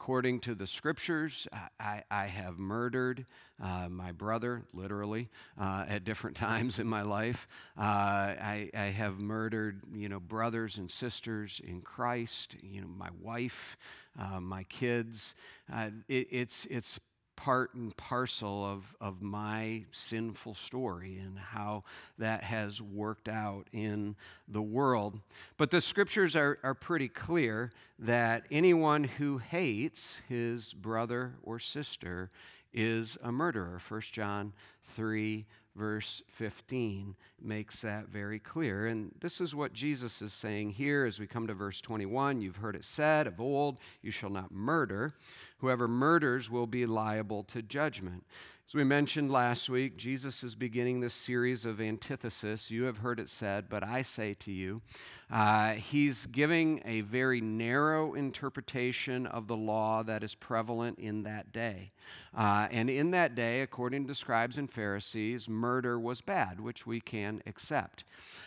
according 0.00 0.40
to 0.40 0.54
the 0.54 0.66
scriptures, 0.66 1.46
I, 1.78 2.02
I 2.10 2.26
have 2.26 2.58
murdered 2.58 3.26
uh, 3.62 3.86
my 3.90 4.12
brother, 4.12 4.62
literally, 4.72 5.28
uh, 5.60 5.84
at 5.86 6.04
different 6.04 6.36
times 6.38 6.78
in 6.78 6.86
my 6.86 7.02
life. 7.02 7.46
Uh, 7.78 7.82
I, 7.82 8.70
I, 8.74 8.84
have 8.84 9.18
murdered, 9.18 9.82
you 9.94 10.08
know, 10.08 10.18
brothers 10.18 10.78
and 10.78 10.90
sisters 10.90 11.60
in 11.66 11.82
Christ, 11.82 12.56
you 12.62 12.80
know, 12.80 12.88
my 12.88 13.10
wife, 13.20 13.76
uh, 14.18 14.40
my 14.40 14.64
kids. 14.64 15.34
Uh, 15.70 15.90
it, 16.08 16.28
it's, 16.30 16.64
it's 16.70 16.98
part 17.40 17.72
and 17.72 17.96
parcel 17.96 18.66
of, 18.66 18.84
of 19.00 19.22
my 19.22 19.82
sinful 19.92 20.54
story 20.54 21.18
and 21.24 21.38
how 21.38 21.82
that 22.18 22.44
has 22.44 22.82
worked 22.82 23.30
out 23.30 23.66
in 23.72 24.14
the 24.46 24.60
world. 24.60 25.18
But 25.56 25.70
the 25.70 25.80
scriptures 25.80 26.36
are, 26.36 26.58
are 26.62 26.74
pretty 26.74 27.08
clear 27.08 27.72
that 27.98 28.44
anyone 28.50 29.04
who 29.04 29.38
hates 29.38 30.20
his 30.28 30.74
brother 30.74 31.32
or 31.42 31.58
sister 31.58 32.30
is 32.74 33.16
a 33.22 33.32
murderer. 33.32 33.80
1 33.88 34.00
John 34.12 34.52
3 34.82 35.46
verse 35.76 36.22
15 36.28 37.14
makes 37.40 37.80
that 37.80 38.08
very 38.08 38.38
clear. 38.38 38.88
And 38.88 39.12
this 39.20 39.40
is 39.40 39.54
what 39.54 39.72
Jesus 39.72 40.20
is 40.20 40.32
saying 40.32 40.70
here 40.70 41.04
as 41.06 41.18
we 41.18 41.26
come 41.26 41.46
to 41.46 41.54
verse 41.54 41.80
21. 41.80 42.40
You've 42.40 42.56
heard 42.56 42.76
it 42.76 42.84
said 42.84 43.26
of 43.26 43.40
old, 43.40 43.78
You 44.02 44.10
shall 44.10 44.30
not 44.30 44.52
murder. 44.52 45.14
Whoever 45.60 45.86
murders 45.88 46.50
will 46.50 46.66
be 46.66 46.86
liable 46.86 47.44
to 47.44 47.62
judgment. 47.62 48.24
As 48.70 48.74
we 48.76 48.84
mentioned 48.84 49.32
last 49.32 49.68
week, 49.68 49.96
Jesus 49.96 50.44
is 50.44 50.54
beginning 50.54 51.00
this 51.00 51.12
series 51.12 51.66
of 51.66 51.80
antithesis. 51.80 52.70
You 52.70 52.84
have 52.84 52.98
heard 52.98 53.18
it 53.18 53.28
said, 53.28 53.68
but 53.68 53.82
I 53.82 54.02
say 54.02 54.34
to 54.34 54.52
you. 54.52 54.80
Uh, 55.28 55.72
he's 55.72 56.26
giving 56.26 56.80
a 56.84 57.00
very 57.00 57.40
narrow 57.40 58.14
interpretation 58.14 59.26
of 59.26 59.48
the 59.48 59.56
law 59.56 60.04
that 60.04 60.22
is 60.22 60.36
prevalent 60.36 61.00
in 61.00 61.24
that 61.24 61.52
day. 61.52 61.90
Uh, 62.32 62.68
and 62.70 62.88
in 62.88 63.10
that 63.10 63.34
day, 63.34 63.62
according 63.62 64.04
to 64.04 64.08
the 64.08 64.14
scribes 64.14 64.56
and 64.56 64.70
Pharisees, 64.70 65.48
murder 65.48 65.98
was 65.98 66.20
bad, 66.20 66.60
which 66.60 66.86
we 66.86 67.00
can 67.00 67.42
accept. 67.46 68.04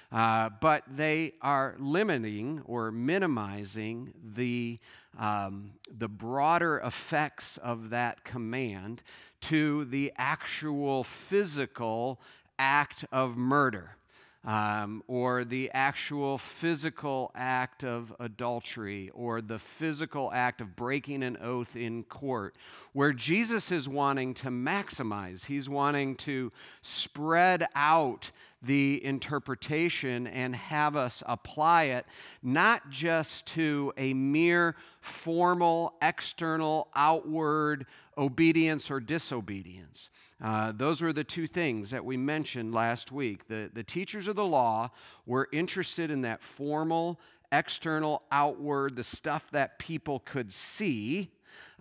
Uh, 0.10 0.50
but 0.62 0.84
they 0.88 1.34
are 1.42 1.76
limiting 1.80 2.62
or 2.66 2.92
minimizing 2.92 4.14
the, 4.36 4.80
um, 5.18 5.72
the 5.96 6.08
broader 6.08 6.80
effects 6.80 7.58
of 7.58 7.90
that 7.92 8.24
command 8.24 9.04
to 9.42 9.86
the 9.86 10.12
actual 10.18 11.04
physical 11.04 12.20
act 12.58 13.06
of 13.12 13.38
murder 13.38 13.98
um, 14.46 15.04
or 15.08 15.46
the 15.46 15.72
actual 15.74 16.38
physical 16.38 17.32
act 17.34 17.84
of 17.84 18.14
adultery 18.20 19.10
or 19.14 19.42
the 19.42 19.60
physical 19.60 20.32
act 20.34 20.60
of 20.60 20.76
breaking 20.76 21.24
an 21.24 21.38
oath 21.42 21.76
in 21.76 22.04
court, 22.04 22.56
where 22.92 23.14
Jesus 23.14 23.72
is 23.72 23.88
wanting 23.88 24.34
to 24.36 24.50
maximize, 24.50 25.46
he's 25.46 25.70
wanting 25.70 26.16
to 26.18 26.52
spread 26.82 27.66
out 27.76 28.32
the 28.62 29.04
interpretation 29.04 30.28
and 30.28 30.56
have 30.56 30.96
us 30.96 31.22
apply 31.28 31.84
it 31.84 32.06
not 32.42 32.90
just 32.90 33.46
to 33.46 33.92
a 33.98 34.14
mere 34.14 34.76
formal, 35.02 35.94
external, 36.02 36.88
outward 36.96 37.86
obedience 38.18 38.92
or 38.92 39.00
disobedience. 39.00 40.10
Uh, 40.44 40.72
those 40.76 41.02
were 41.02 41.14
the 41.14 41.24
two 41.24 41.48
things 41.48 41.90
that 41.92 42.04
we 42.04 42.18
mentioned 42.18 42.74
last 42.74 43.12
week. 43.12 43.48
The, 43.48 43.70
the 43.74 43.84
teachers 43.84 44.28
of 44.28 44.36
the 44.36 44.46
law 44.46 44.92
were 45.26 45.48
interested 45.52 46.12
in 46.12 46.22
that 46.22 46.42
formal, 46.42 47.20
external, 47.52 48.24
outward, 48.32 48.96
the 48.96 49.04
stuff 49.04 49.50
that 49.52 49.80
people 49.80 50.20
could 50.26 50.52
see, 50.52 51.32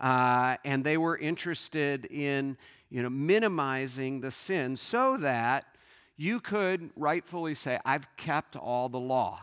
uh, 0.01 0.57
and 0.65 0.85
they 0.85 0.97
were 0.97 1.19
interested 1.19 2.05
in 2.07 2.57
you 2.91 3.03
know, 3.03 3.11
minimizing 3.11 4.21
the 4.21 4.31
sin 4.31 4.77
so 4.77 5.17
that 5.17 5.65
you 6.17 6.41
could 6.41 6.91
rightfully 6.95 7.55
say, 7.55 7.79
I've 7.85 8.07
kept 8.17 8.55
all 8.55 8.89
the 8.89 9.01
law. 9.01 9.41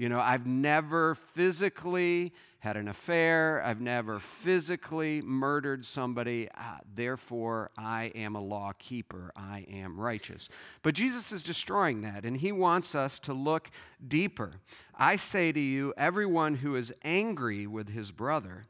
You 0.00 0.08
know, 0.08 0.18
I've 0.18 0.46
never 0.46 1.14
physically 1.14 2.32
had 2.60 2.78
an 2.78 2.88
affair. 2.88 3.62
I've 3.62 3.82
never 3.82 4.18
physically 4.18 5.20
murdered 5.20 5.84
somebody. 5.84 6.48
Uh, 6.56 6.78
therefore, 6.94 7.70
I 7.76 8.04
am 8.14 8.34
a 8.34 8.40
law 8.40 8.72
keeper. 8.78 9.30
I 9.36 9.66
am 9.70 10.00
righteous. 10.00 10.48
But 10.82 10.94
Jesus 10.94 11.32
is 11.32 11.42
destroying 11.42 12.00
that, 12.00 12.24
and 12.24 12.34
he 12.34 12.50
wants 12.50 12.94
us 12.94 13.18
to 13.18 13.34
look 13.34 13.70
deeper. 14.08 14.52
I 14.94 15.16
say 15.16 15.52
to 15.52 15.60
you, 15.60 15.92
everyone 15.98 16.54
who 16.54 16.76
is 16.76 16.94
angry 17.04 17.66
with 17.66 17.90
his 17.90 18.10
brother 18.10 18.64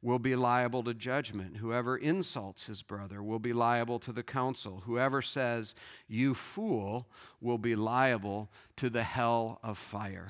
will 0.00 0.18
be 0.18 0.34
liable 0.34 0.82
to 0.84 0.94
judgment. 0.94 1.58
Whoever 1.58 1.98
insults 1.98 2.68
his 2.68 2.82
brother 2.82 3.22
will 3.22 3.38
be 3.38 3.52
liable 3.52 3.98
to 3.98 4.12
the 4.12 4.22
council. 4.22 4.82
Whoever 4.86 5.20
says, 5.20 5.74
You 6.08 6.32
fool, 6.32 7.06
will 7.38 7.58
be 7.58 7.76
liable 7.76 8.48
to 8.76 8.88
the 8.88 9.02
hell 9.02 9.60
of 9.62 9.76
fire. 9.76 10.28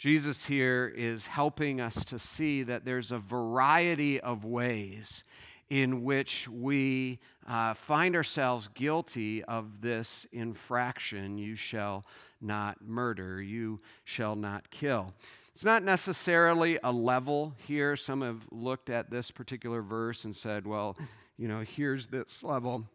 Jesus 0.00 0.46
here 0.46 0.90
is 0.96 1.26
helping 1.26 1.78
us 1.78 2.06
to 2.06 2.18
see 2.18 2.62
that 2.62 2.86
there's 2.86 3.12
a 3.12 3.18
variety 3.18 4.18
of 4.18 4.46
ways 4.46 5.24
in 5.68 6.02
which 6.04 6.48
we 6.48 7.18
uh, 7.46 7.74
find 7.74 8.16
ourselves 8.16 8.68
guilty 8.68 9.44
of 9.44 9.82
this 9.82 10.26
infraction 10.32 11.36
you 11.36 11.54
shall 11.54 12.06
not 12.40 12.78
murder, 12.80 13.42
you 13.42 13.78
shall 14.04 14.34
not 14.34 14.70
kill. 14.70 15.12
It's 15.52 15.66
not 15.66 15.82
necessarily 15.82 16.78
a 16.82 16.90
level 16.90 17.54
here. 17.66 17.94
Some 17.94 18.22
have 18.22 18.40
looked 18.50 18.88
at 18.88 19.10
this 19.10 19.30
particular 19.30 19.82
verse 19.82 20.24
and 20.24 20.34
said, 20.34 20.66
well, 20.66 20.96
you 21.36 21.46
know, 21.46 21.60
here's 21.60 22.06
this 22.06 22.42
level, 22.42 22.86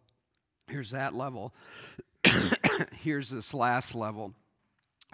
here's 0.65 0.89
that 0.89 1.13
level, 1.13 1.53
here's 2.93 3.29
this 3.29 3.53
last 3.53 3.93
level. 3.93 4.33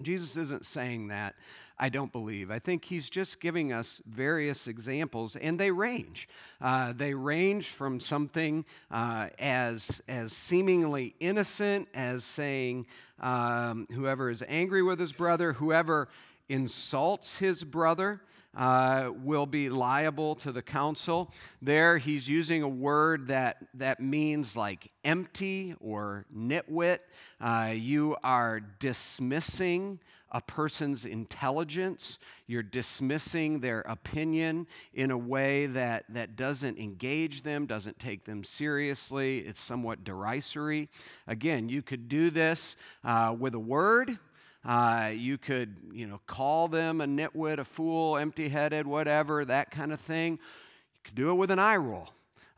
Jesus 0.03 0.37
isn't 0.37 0.65
saying 0.65 1.07
that, 1.09 1.35
I 1.77 1.89
don't 1.89 2.11
believe. 2.11 2.51
I 2.51 2.59
think 2.59 2.85
he's 2.85 3.09
just 3.09 3.39
giving 3.39 3.73
us 3.73 4.01
various 4.05 4.67
examples, 4.67 5.35
and 5.35 5.59
they 5.59 5.71
range. 5.71 6.29
Uh, 6.61 6.93
they 6.93 7.13
range 7.13 7.69
from 7.69 7.99
something 7.99 8.65
uh, 8.91 9.29
as, 9.39 10.01
as 10.07 10.31
seemingly 10.33 11.15
innocent 11.19 11.87
as 11.93 12.23
saying, 12.23 12.85
um, 13.19 13.87
whoever 13.91 14.29
is 14.29 14.43
angry 14.47 14.83
with 14.83 14.99
his 14.99 15.11
brother, 15.11 15.53
whoever 15.53 16.07
insults 16.49 17.37
his 17.37 17.63
brother, 17.63 18.21
uh, 18.55 19.11
will 19.23 19.45
be 19.45 19.69
liable 19.69 20.35
to 20.35 20.51
the 20.51 20.61
council. 20.61 21.31
There, 21.61 21.97
he's 21.97 22.27
using 22.27 22.63
a 22.63 22.69
word 22.69 23.27
that, 23.27 23.57
that 23.75 23.99
means 23.99 24.55
like 24.55 24.91
empty 25.03 25.75
or 25.79 26.25
nitwit. 26.35 26.99
Uh, 27.39 27.73
you 27.75 28.17
are 28.23 28.59
dismissing 28.79 29.99
a 30.31 30.41
person's 30.41 31.05
intelligence. 31.05 32.17
You're 32.47 32.63
dismissing 32.63 33.59
their 33.59 33.81
opinion 33.81 34.67
in 34.93 35.11
a 35.11 35.17
way 35.17 35.65
that, 35.67 36.05
that 36.09 36.35
doesn't 36.35 36.77
engage 36.77 37.41
them, 37.43 37.65
doesn't 37.65 37.99
take 37.99 38.23
them 38.23 38.43
seriously. 38.43 39.39
It's 39.39 39.61
somewhat 39.61 40.03
derisory. 40.03 40.89
Again, 41.27 41.67
you 41.67 41.81
could 41.81 42.07
do 42.07 42.29
this 42.29 42.77
uh, 43.03 43.35
with 43.37 43.55
a 43.55 43.59
word. 43.59 44.17
Uh, 44.63 45.11
you 45.13 45.37
could, 45.37 45.75
you 45.91 46.05
know, 46.05 46.19
call 46.27 46.67
them 46.67 47.01
a 47.01 47.05
nitwit, 47.05 47.57
a 47.57 47.63
fool, 47.63 48.17
empty-headed, 48.17 48.85
whatever, 48.85 49.43
that 49.43 49.71
kind 49.71 49.91
of 49.91 49.99
thing. 49.99 50.33
You 50.33 50.99
could 51.03 51.15
do 51.15 51.31
it 51.31 51.33
with 51.33 51.49
an 51.49 51.59
eye 51.59 51.77
roll. 51.77 52.09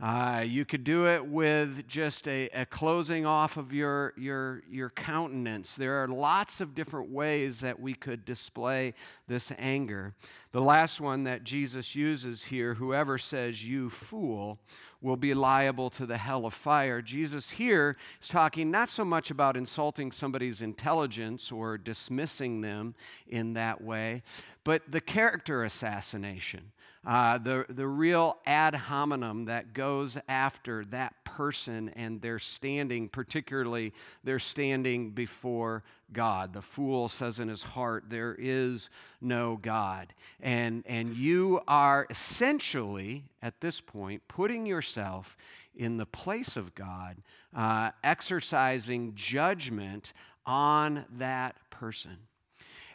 Uh, 0.02 0.44
you 0.46 0.66
could 0.66 0.84
do 0.84 1.08
it 1.08 1.26
with 1.26 1.88
just 1.88 2.28
a, 2.28 2.50
a, 2.50 2.66
closing 2.66 3.26
off 3.26 3.56
of 3.56 3.72
your, 3.72 4.14
your, 4.18 4.62
your 4.70 4.90
countenance. 4.90 5.78
There 5.78 6.04
are 6.04 6.10
lots 6.10 6.60
of 6.60 6.76
different 6.76 7.10
ways 7.10 7.62
that 7.62 7.80
we 7.80 7.94
could 7.94 8.26
display 8.26 8.96
this 9.30 9.50
anger. 9.58 10.14
The 10.54 10.62
last 10.62 11.02
one 11.02 11.24
that 11.24 11.44
Jesus 11.44 11.96
uses 11.96 12.44
here 12.44 12.76
whoever 12.76 13.18
says, 13.18 13.66
You 13.66 13.90
fool, 13.90 14.60
will 15.02 15.18
be 15.18 15.34
liable 15.34 15.90
to 15.90 16.06
the 16.06 16.18
hell 16.18 16.46
of 16.46 16.54
fire. 16.54 17.02
Jesus 17.02 17.50
here 17.50 17.98
is 18.22 18.30
talking 18.30 18.70
not 18.70 18.92
so 18.92 19.04
much 19.04 19.32
about 19.32 19.58
insulting 19.58 20.12
somebody's 20.12 20.62
intelligence 20.62 21.52
or 21.52 21.80
dismissing 21.80 22.62
them 22.62 22.94
in 23.28 23.54
that 23.54 23.82
way, 23.82 24.22
but 24.64 24.84
the 24.92 25.02
character 25.02 25.64
assassination 25.64 26.72
uh, 27.06 27.38
the, 27.38 27.66
the 27.70 27.86
real 27.86 28.38
ad 28.46 28.74
hominem 28.74 29.46
that 29.46 29.74
goes 29.74 30.18
after 30.30 30.86
that 30.86 31.14
person 31.26 31.90
and 31.90 32.22
their 32.22 32.40
standing, 32.40 33.10
particularly 33.10 33.94
their 34.24 34.40
standing 34.40 35.12
before 35.12 35.84
God. 36.14 36.54
The 36.54 36.62
fool 36.62 37.10
says 37.10 37.40
in 37.40 37.48
his 37.48 37.64
heart, 37.64 38.06
There 38.08 38.36
is 38.38 38.90
no 39.22 39.58
God. 39.58 40.14
And, 40.40 40.84
and 40.86 41.16
you 41.16 41.62
are 41.68 42.08
essentially, 42.10 43.26
at 43.42 43.60
this 43.60 43.82
point, 43.82 44.22
putting 44.28 44.66
yourself 44.66 45.36
in 45.76 45.98
the 45.98 46.06
place 46.06 46.56
of 46.56 46.76
God, 46.76 47.18
uh, 47.56 47.92
exercising 48.04 49.14
judgment 49.16 50.14
on 50.46 51.06
that 51.18 51.56
person. 51.70 52.18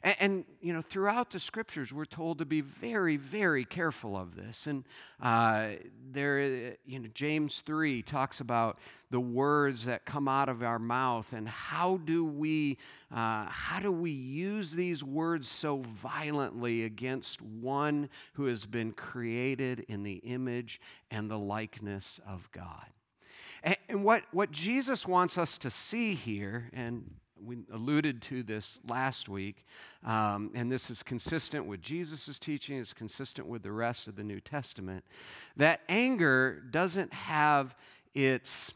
And, 0.02 0.16
and, 0.20 0.44
you 0.60 0.72
know, 0.72 0.82
throughout 0.82 1.30
the 1.30 1.40
scriptures, 1.40 1.92
we're 1.92 2.04
told 2.04 2.38
to 2.38 2.44
be 2.44 2.60
very, 2.60 3.16
very 3.16 3.64
careful 3.64 4.16
of 4.16 4.36
this. 4.36 4.66
And 4.66 4.84
uh, 5.20 5.70
there, 6.10 6.76
you 6.86 7.00
know, 7.00 7.08
James 7.14 7.60
3 7.60 8.02
talks 8.02 8.40
about 8.40 8.78
the 9.10 9.20
words 9.20 9.86
that 9.86 10.04
come 10.04 10.28
out 10.28 10.48
of 10.48 10.62
our 10.62 10.78
mouth 10.78 11.32
and 11.32 11.48
how 11.48 11.96
do 12.04 12.24
we, 12.24 12.78
uh, 13.12 13.46
how 13.48 13.80
do 13.80 13.90
we 13.90 14.10
use 14.10 14.72
these 14.72 15.02
words 15.02 15.48
so 15.48 15.78
violently 15.78 16.84
against 16.84 17.40
one 17.42 18.08
who 18.34 18.46
has 18.46 18.66
been 18.66 18.92
created 18.92 19.80
in 19.88 20.02
the 20.02 20.16
image 20.16 20.80
and 21.10 21.30
the 21.30 21.38
likeness 21.38 22.20
of 22.26 22.50
God? 22.52 22.86
And, 23.62 23.76
and 23.88 24.04
what, 24.04 24.22
what 24.30 24.50
Jesus 24.50 25.06
wants 25.06 25.38
us 25.38 25.58
to 25.58 25.70
see 25.70 26.14
here, 26.14 26.70
and 26.72 27.10
we 27.44 27.58
alluded 27.72 28.22
to 28.22 28.42
this 28.42 28.78
last 28.86 29.28
week, 29.28 29.64
um, 30.04 30.50
and 30.54 30.70
this 30.70 30.90
is 30.90 31.02
consistent 31.02 31.66
with 31.66 31.80
Jesus' 31.80 32.38
teaching, 32.38 32.78
it's 32.78 32.92
consistent 32.92 33.46
with 33.46 33.62
the 33.62 33.72
rest 33.72 34.08
of 34.08 34.16
the 34.16 34.24
New 34.24 34.40
Testament, 34.40 35.04
that 35.56 35.80
anger 35.88 36.62
doesn't 36.70 37.12
have 37.12 37.74
its 38.14 38.72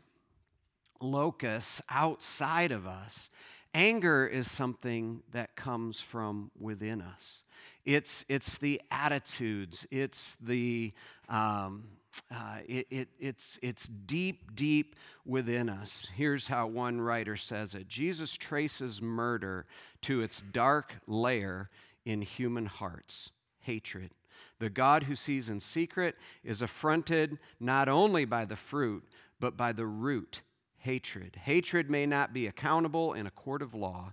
locus 1.01 1.81
outside 1.91 2.73
of 2.73 2.87
us. 2.87 3.31
Anger 3.75 4.27
is 4.27 4.51
something 4.51 5.23
that 5.33 5.57
comes 5.57 6.01
from 6.01 6.51
within 6.59 7.01
us. 7.01 7.43
It's, 7.85 8.25
it's 8.29 8.59
the 8.59 8.81
attitudes, 8.91 9.87
it's 9.91 10.37
the, 10.41 10.93
um, 11.29 11.85
uh, 12.31 12.59
it, 12.67 12.87
it, 12.91 13.09
it's, 13.19 13.59
it's 13.63 13.89
deep, 13.89 14.55
deep 14.55 14.97
within 15.25 15.69
us. 15.69 16.11
Here's 16.15 16.47
how 16.47 16.67
one 16.67 17.01
writer 17.01 17.37
says 17.37 17.75
it 17.75 17.89
Jesus 17.89 18.33
traces 18.33 19.01
murder 19.01 19.67
to 20.03 20.21
its 20.21 20.43
dark 20.53 20.95
lair 21.07 21.71
in 22.05 22.23
human 22.23 22.67
hearts 22.67 23.31
hatred. 23.61 24.11
The 24.59 24.71
God 24.71 25.05
who 25.05 25.15
sees 25.15 25.51
in 25.51 25.61
secret 25.61 26.17
is 26.45 26.63
affronted 26.63 27.39
not 27.61 27.89
only 27.89 28.25
by 28.25 28.45
the 28.45 28.57
fruit, 28.57 29.05
but 29.41 29.57
by 29.57 29.73
the 29.73 29.87
root, 29.87 30.43
hatred. 30.79 31.37
Hatred 31.37 31.91
may 31.91 32.07
not 32.07 32.33
be 32.33 32.47
accountable 32.47 33.15
in 33.15 33.27
a 33.27 33.31
court 33.31 33.63
of 33.63 33.75
law, 33.75 34.13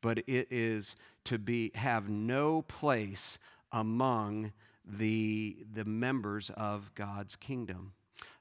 but 0.00 0.18
it 0.26 0.48
is 0.50 0.96
to 1.24 1.38
be, 1.38 1.72
have 1.74 2.08
no 2.08 2.62
place 2.62 3.38
among 3.72 4.52
the, 4.88 5.56
the 5.74 5.84
members 5.84 6.50
of 6.56 6.94
God's 6.94 7.36
kingdom. 7.36 7.92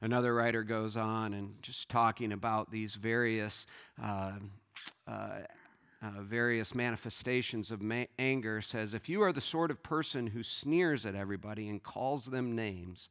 Another 0.01 0.34
writer 0.34 0.63
goes 0.63 0.96
on 0.96 1.34
and 1.34 1.62
just 1.62 1.89
talking 1.89 2.32
about 2.32 2.72
these 2.72 2.96
various, 2.96 3.66
uh, 4.01 4.34
uh, 5.08 5.30
uh, 6.01 6.22
various 6.22 6.75
manifestations 6.75 7.72
of 7.72 7.82
ma- 7.82 8.06
anger 8.20 8.62
says, 8.62 8.94
If 8.94 9.10
you 9.10 9.22
are 9.24 9.34
the 9.34 9.42
sort 9.42 9.72
of 9.72 9.82
person 9.82 10.27
who 10.27 10.44
sneers 10.44 11.06
at 11.06 11.16
everybody 11.16 11.70
and 11.70 11.82
calls 11.82 12.25
them 12.25 12.56
names, 12.56 13.10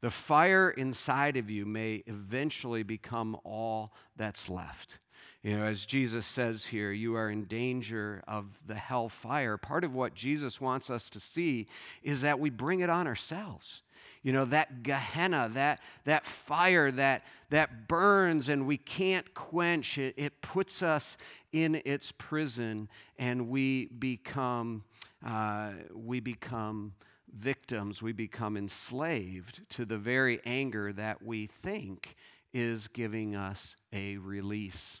the 0.00 0.10
fire 0.10 0.70
inside 0.70 1.36
of 1.36 1.50
you 1.50 1.66
may 1.66 2.02
eventually 2.06 2.82
become 2.82 3.36
all 3.44 3.92
that's 4.16 4.48
left. 4.48 5.00
You 5.42 5.56
know, 5.56 5.64
as 5.64 5.86
Jesus 5.86 6.26
says 6.26 6.66
here, 6.66 6.92
you 6.92 7.16
are 7.16 7.30
in 7.30 7.44
danger 7.44 8.22
of 8.28 8.44
the 8.66 8.74
hell 8.74 9.08
fire. 9.08 9.56
Part 9.56 9.84
of 9.84 9.94
what 9.94 10.14
Jesus 10.14 10.60
wants 10.60 10.90
us 10.90 11.08
to 11.10 11.20
see 11.20 11.66
is 12.02 12.20
that 12.20 12.38
we 12.38 12.50
bring 12.50 12.80
it 12.80 12.90
on 12.90 13.06
ourselves. 13.06 13.82
You 14.22 14.34
know, 14.34 14.44
that 14.46 14.82
Gehenna, 14.82 15.48
that, 15.54 15.80
that 16.04 16.26
fire 16.26 16.90
that, 16.90 17.24
that 17.48 17.88
burns 17.88 18.50
and 18.50 18.66
we 18.66 18.76
can't 18.76 19.32
quench 19.32 19.96
it, 19.96 20.14
it 20.18 20.42
puts 20.42 20.82
us 20.82 21.16
in 21.52 21.80
its 21.86 22.12
prison 22.12 22.86
and 23.18 23.48
we 23.48 23.86
become, 23.86 24.84
uh, 25.24 25.70
we 25.94 26.20
become 26.20 26.92
victims, 27.38 28.02
we 28.02 28.12
become 28.12 28.58
enslaved 28.58 29.62
to 29.70 29.86
the 29.86 29.96
very 29.96 30.38
anger 30.44 30.92
that 30.92 31.22
we 31.22 31.46
think 31.46 32.14
is 32.52 32.88
giving 32.88 33.36
us 33.36 33.74
a 33.94 34.18
release. 34.18 35.00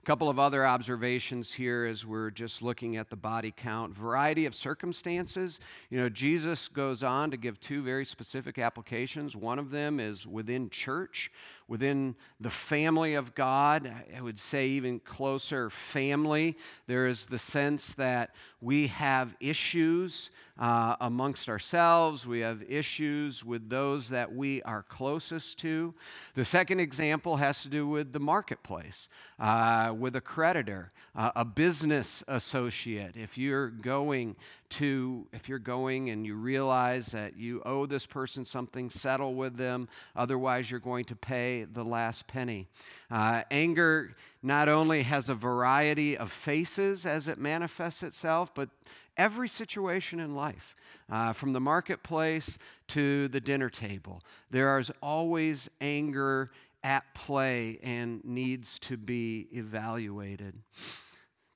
A 0.01 0.03
couple 0.03 0.29
of 0.29 0.39
other 0.39 0.65
observations 0.65 1.53
here 1.53 1.85
as 1.85 2.07
we're 2.07 2.31
just 2.31 2.63
looking 2.63 2.97
at 2.97 3.11
the 3.11 3.15
body 3.15 3.53
count. 3.55 3.95
Variety 3.95 4.47
of 4.47 4.55
circumstances. 4.55 5.59
You 5.91 5.99
know, 5.99 6.09
Jesus 6.09 6.67
goes 6.67 7.03
on 7.03 7.29
to 7.29 7.37
give 7.37 7.59
two 7.59 7.83
very 7.83 8.03
specific 8.03 8.57
applications. 8.57 9.35
One 9.35 9.59
of 9.59 9.69
them 9.69 9.99
is 9.99 10.25
within 10.25 10.71
church, 10.71 11.31
within 11.67 12.15
the 12.39 12.49
family 12.49 13.13
of 13.13 13.35
God. 13.35 13.93
I 14.17 14.21
would 14.21 14.39
say 14.39 14.69
even 14.69 14.99
closer, 15.01 15.69
family. 15.69 16.57
There 16.87 17.05
is 17.05 17.27
the 17.27 17.37
sense 17.37 17.93
that 17.93 18.33
we 18.59 18.87
have 18.87 19.35
issues 19.39 20.31
uh, 20.61 20.95
amongst 21.01 21.49
ourselves, 21.49 22.27
we 22.27 22.39
have 22.39 22.61
issues 22.69 23.43
with 23.43 23.67
those 23.67 24.07
that 24.09 24.31
we 24.31 24.61
are 24.61 24.83
closest 24.83 25.57
to. 25.57 25.91
The 26.35 26.45
second 26.45 26.79
example 26.79 27.35
has 27.37 27.63
to 27.63 27.69
do 27.69 27.87
with 27.87 28.13
the 28.13 28.19
marketplace. 28.19 29.09
Uh, 29.39 29.90
uh, 29.91 29.93
with 29.93 30.15
a 30.15 30.21
creditor, 30.21 30.91
uh, 31.15 31.31
a 31.35 31.45
business 31.45 32.23
associate. 32.27 33.15
If 33.17 33.37
you're 33.37 33.69
going 33.69 34.35
to, 34.71 35.27
if 35.33 35.49
you're 35.49 35.59
going 35.59 36.09
and 36.09 36.25
you 36.25 36.35
realize 36.35 37.07
that 37.07 37.37
you 37.37 37.61
owe 37.65 37.85
this 37.85 38.05
person 38.05 38.45
something, 38.45 38.89
settle 38.89 39.35
with 39.35 39.57
them. 39.57 39.87
Otherwise, 40.15 40.71
you're 40.71 40.79
going 40.79 41.05
to 41.05 41.15
pay 41.15 41.65
the 41.65 41.83
last 41.83 42.27
penny. 42.27 42.67
Uh, 43.09 43.43
anger 43.51 44.15
not 44.43 44.69
only 44.69 45.03
has 45.03 45.29
a 45.29 45.35
variety 45.35 46.17
of 46.17 46.31
faces 46.31 47.05
as 47.05 47.27
it 47.27 47.37
manifests 47.37 48.03
itself, 48.03 48.53
but 48.55 48.69
every 49.17 49.49
situation 49.49 50.19
in 50.19 50.35
life, 50.35 50.75
uh, 51.11 51.33
from 51.33 51.53
the 51.53 51.59
marketplace 51.59 52.57
to 52.87 53.27
the 53.27 53.39
dinner 53.39 53.69
table. 53.69 54.21
There 54.49 54.79
is 54.79 54.91
always 55.01 55.69
anger 55.81 56.51
at 56.83 57.03
play 57.13 57.79
and 57.83 58.23
needs 58.23 58.79
to 58.79 58.97
be 58.97 59.47
evaluated. 59.51 60.55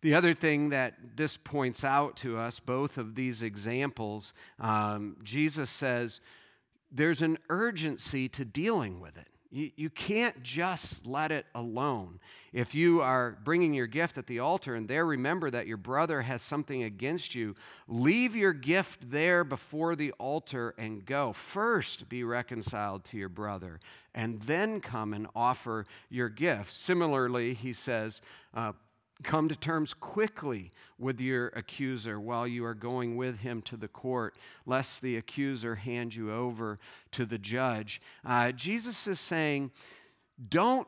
The 0.01 0.13
other 0.13 0.33
thing 0.33 0.69
that 0.69 0.93
this 1.15 1.35
points 1.35 1.83
out 1.83 2.15
to 2.17 2.37
us, 2.37 2.59
both 2.59 2.97
of 2.97 3.15
these 3.15 3.41
examples, 3.41 4.33
um, 4.59 5.17
Jesus 5.23 5.69
says 5.69 6.21
there's 6.91 7.21
an 7.21 7.39
urgency 7.49 8.29
to 8.29 8.45
dealing 8.45 8.99
with 8.99 9.17
it. 9.17 9.27
You, 9.55 9.89
can't 9.89 10.43
just 10.43 11.05
let 11.05 11.31
it 11.31 11.45
alone. 11.55 12.19
If 12.51 12.75
you 12.75 13.01
are 13.01 13.37
bringing 13.45 13.73
your 13.73 13.87
gift 13.87 14.17
at 14.17 14.27
the 14.27 14.39
altar 14.39 14.75
and 14.75 14.85
there 14.85 15.05
remember 15.05 15.49
that 15.49 15.65
your 15.65 15.77
brother 15.77 16.21
has 16.21 16.41
something 16.41 16.83
against 16.83 17.35
you, 17.35 17.55
leave 17.87 18.35
your 18.35 18.51
gift 18.51 19.09
there 19.09 19.45
before 19.45 19.95
the 19.95 20.11
altar 20.13 20.75
and 20.77 21.05
go. 21.05 21.31
First, 21.31 22.09
be 22.09 22.25
reconciled 22.25 23.05
to 23.05 23.17
your 23.17 23.29
brother, 23.29 23.79
and 24.13 24.41
then 24.41 24.81
come 24.81 25.13
and 25.13 25.25
offer 25.33 25.85
your 26.09 26.27
gift. 26.27 26.73
Similarly, 26.73 27.53
he 27.53 27.71
says, 27.71 28.21
uh, 28.53 28.73
Come 29.23 29.47
to 29.49 29.55
terms 29.55 29.93
quickly 29.93 30.71
with 30.99 31.21
your 31.21 31.47
accuser 31.55 32.19
while 32.19 32.45
you 32.45 32.65
are 32.65 32.73
going 32.73 33.15
with 33.15 33.39
him 33.39 33.61
to 33.63 33.77
the 33.77 33.87
court, 33.87 34.35
lest 34.65 35.01
the 35.01 35.17
accuser 35.17 35.75
hand 35.75 36.13
you 36.13 36.31
over 36.31 36.79
to 37.11 37.25
the 37.25 37.37
judge. 37.37 38.01
Uh, 38.25 38.51
Jesus 38.51 39.07
is 39.07 39.19
saying, 39.19 39.71
don't, 40.49 40.87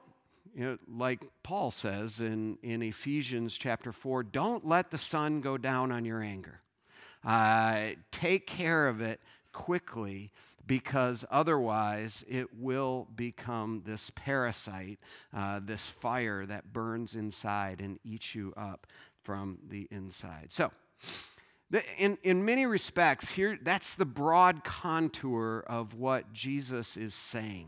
you 0.54 0.66
know, 0.66 0.78
like 0.94 1.22
Paul 1.42 1.72
says 1.72 2.20
in, 2.20 2.58
in 2.63 2.82
Ephesians 2.82 3.58
chapter 3.58 3.92
4, 3.92 4.24
don't 4.24 4.68
let 4.68 4.92
the 4.92 4.98
sun 4.98 5.40
go 5.40 5.58
down 5.58 5.92
on 5.92 6.04
your 6.04 6.22
anger. 6.22 6.60
Uh, 7.24 7.92
take 8.12 8.46
care 8.46 8.88
of 8.88 9.02
it 9.02 9.22
quickly 9.54 10.32
because 10.68 11.26
otherwise 11.32 12.24
it 12.28 12.54
will 12.54 13.08
become 13.16 13.82
this 13.86 14.12
parasite, 14.16 15.00
uh, 15.36 15.60
this 15.64 15.88
fire 15.88 16.46
that 16.46 16.74
burns 16.74 17.16
inside 17.16 17.82
and 17.82 18.00
eats 18.04 18.36
you 18.36 18.54
up 18.56 18.86
from 19.24 19.58
the 19.70 19.88
inside. 19.90 20.48
So, 20.50 20.72
in, 21.98 22.18
in 22.24 22.46
many 22.46 22.66
respects, 22.66 23.30
here 23.30 23.58
that's 23.62 23.96
the 23.96 24.06
broad 24.06 24.64
contour 24.64 25.66
of 25.68 25.96
what 25.96 26.32
Jesus 26.32 26.96
is 26.96 27.14
saying. 27.14 27.68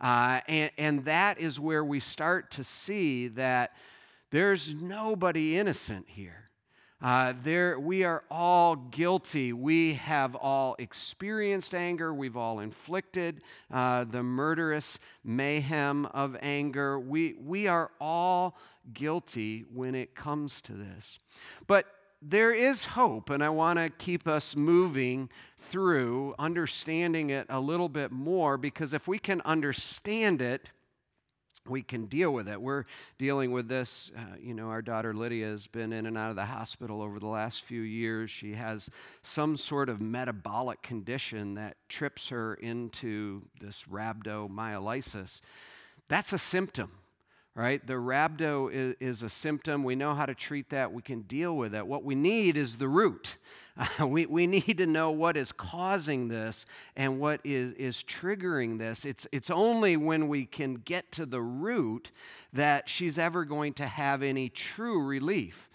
Uh, 0.00 0.40
and, 0.48 0.70
and 0.78 1.04
that 1.04 1.40
is 1.40 1.58
where 1.58 1.84
we 1.84 2.00
start 2.00 2.50
to 2.52 2.64
see 2.64 3.28
that 3.28 3.72
there's 4.30 4.74
nobody 4.74 5.58
innocent 5.58 6.06
here. 6.08 6.41
Uh, 7.02 7.34
there, 7.42 7.80
we 7.80 8.04
are 8.04 8.22
all 8.30 8.76
guilty. 8.76 9.52
We 9.52 9.94
have 9.94 10.36
all 10.36 10.76
experienced 10.78 11.74
anger. 11.74 12.14
We've 12.14 12.36
all 12.36 12.60
inflicted 12.60 13.42
uh, 13.72 14.04
the 14.04 14.22
murderous 14.22 15.00
mayhem 15.24 16.06
of 16.06 16.36
anger. 16.40 17.00
We, 17.00 17.34
we 17.44 17.66
are 17.66 17.90
all 18.00 18.56
guilty 18.92 19.64
when 19.74 19.96
it 19.96 20.14
comes 20.14 20.60
to 20.62 20.74
this. 20.74 21.18
But 21.66 21.86
there 22.22 22.52
is 22.52 22.84
hope, 22.84 23.30
and 23.30 23.42
I 23.42 23.48
want 23.48 23.80
to 23.80 23.90
keep 23.90 24.28
us 24.28 24.54
moving 24.54 25.28
through 25.58 26.36
understanding 26.38 27.30
it 27.30 27.46
a 27.48 27.58
little 27.58 27.88
bit 27.88 28.12
more 28.12 28.56
because 28.56 28.94
if 28.94 29.08
we 29.08 29.18
can 29.18 29.40
understand 29.44 30.40
it, 30.40 30.68
we 31.68 31.82
can 31.82 32.06
deal 32.06 32.32
with 32.32 32.48
it. 32.48 32.60
We're 32.60 32.84
dealing 33.18 33.52
with 33.52 33.68
this. 33.68 34.10
Uh, 34.16 34.36
you 34.40 34.54
know, 34.54 34.68
our 34.68 34.82
daughter 34.82 35.14
Lydia 35.14 35.46
has 35.46 35.66
been 35.66 35.92
in 35.92 36.06
and 36.06 36.18
out 36.18 36.30
of 36.30 36.36
the 36.36 36.44
hospital 36.44 37.02
over 37.02 37.18
the 37.18 37.26
last 37.26 37.64
few 37.64 37.82
years. 37.82 38.30
She 38.30 38.54
has 38.54 38.90
some 39.22 39.56
sort 39.56 39.88
of 39.88 40.00
metabolic 40.00 40.82
condition 40.82 41.54
that 41.54 41.76
trips 41.88 42.28
her 42.30 42.54
into 42.54 43.42
this 43.60 43.84
rhabdomyolysis. 43.84 45.40
That's 46.08 46.32
a 46.32 46.38
symptom 46.38 46.90
right? 47.54 47.86
The 47.86 47.94
rhabdo 47.94 48.72
is, 48.72 48.94
is, 48.98 49.22
a 49.22 49.28
symptom. 49.28 49.84
We 49.84 49.94
know 49.94 50.14
how 50.14 50.24
to 50.24 50.34
treat 50.34 50.70
that. 50.70 50.90
We 50.90 51.02
can 51.02 51.22
deal 51.22 51.56
with 51.56 51.74
it. 51.74 51.86
What 51.86 52.02
we 52.02 52.14
need 52.14 52.56
is 52.56 52.76
the 52.76 52.88
root. 52.88 53.36
Uh, 53.76 54.06
we, 54.06 54.24
we 54.26 54.46
need 54.46 54.78
to 54.78 54.86
know 54.86 55.10
what 55.10 55.36
is 55.36 55.52
causing 55.52 56.28
this 56.28 56.64
and 56.96 57.20
what 57.20 57.40
is, 57.44 57.72
is 57.74 58.02
triggering 58.04 58.78
this. 58.78 59.04
It's, 59.04 59.26
it's 59.32 59.50
only 59.50 59.98
when 59.98 60.28
we 60.28 60.46
can 60.46 60.76
get 60.76 61.12
to 61.12 61.26
the 61.26 61.42
root 61.42 62.10
that 62.54 62.88
she's 62.88 63.18
ever 63.18 63.44
going 63.44 63.74
to 63.74 63.86
have 63.86 64.22
any 64.22 64.48
true 64.48 65.04
relief. 65.04 65.68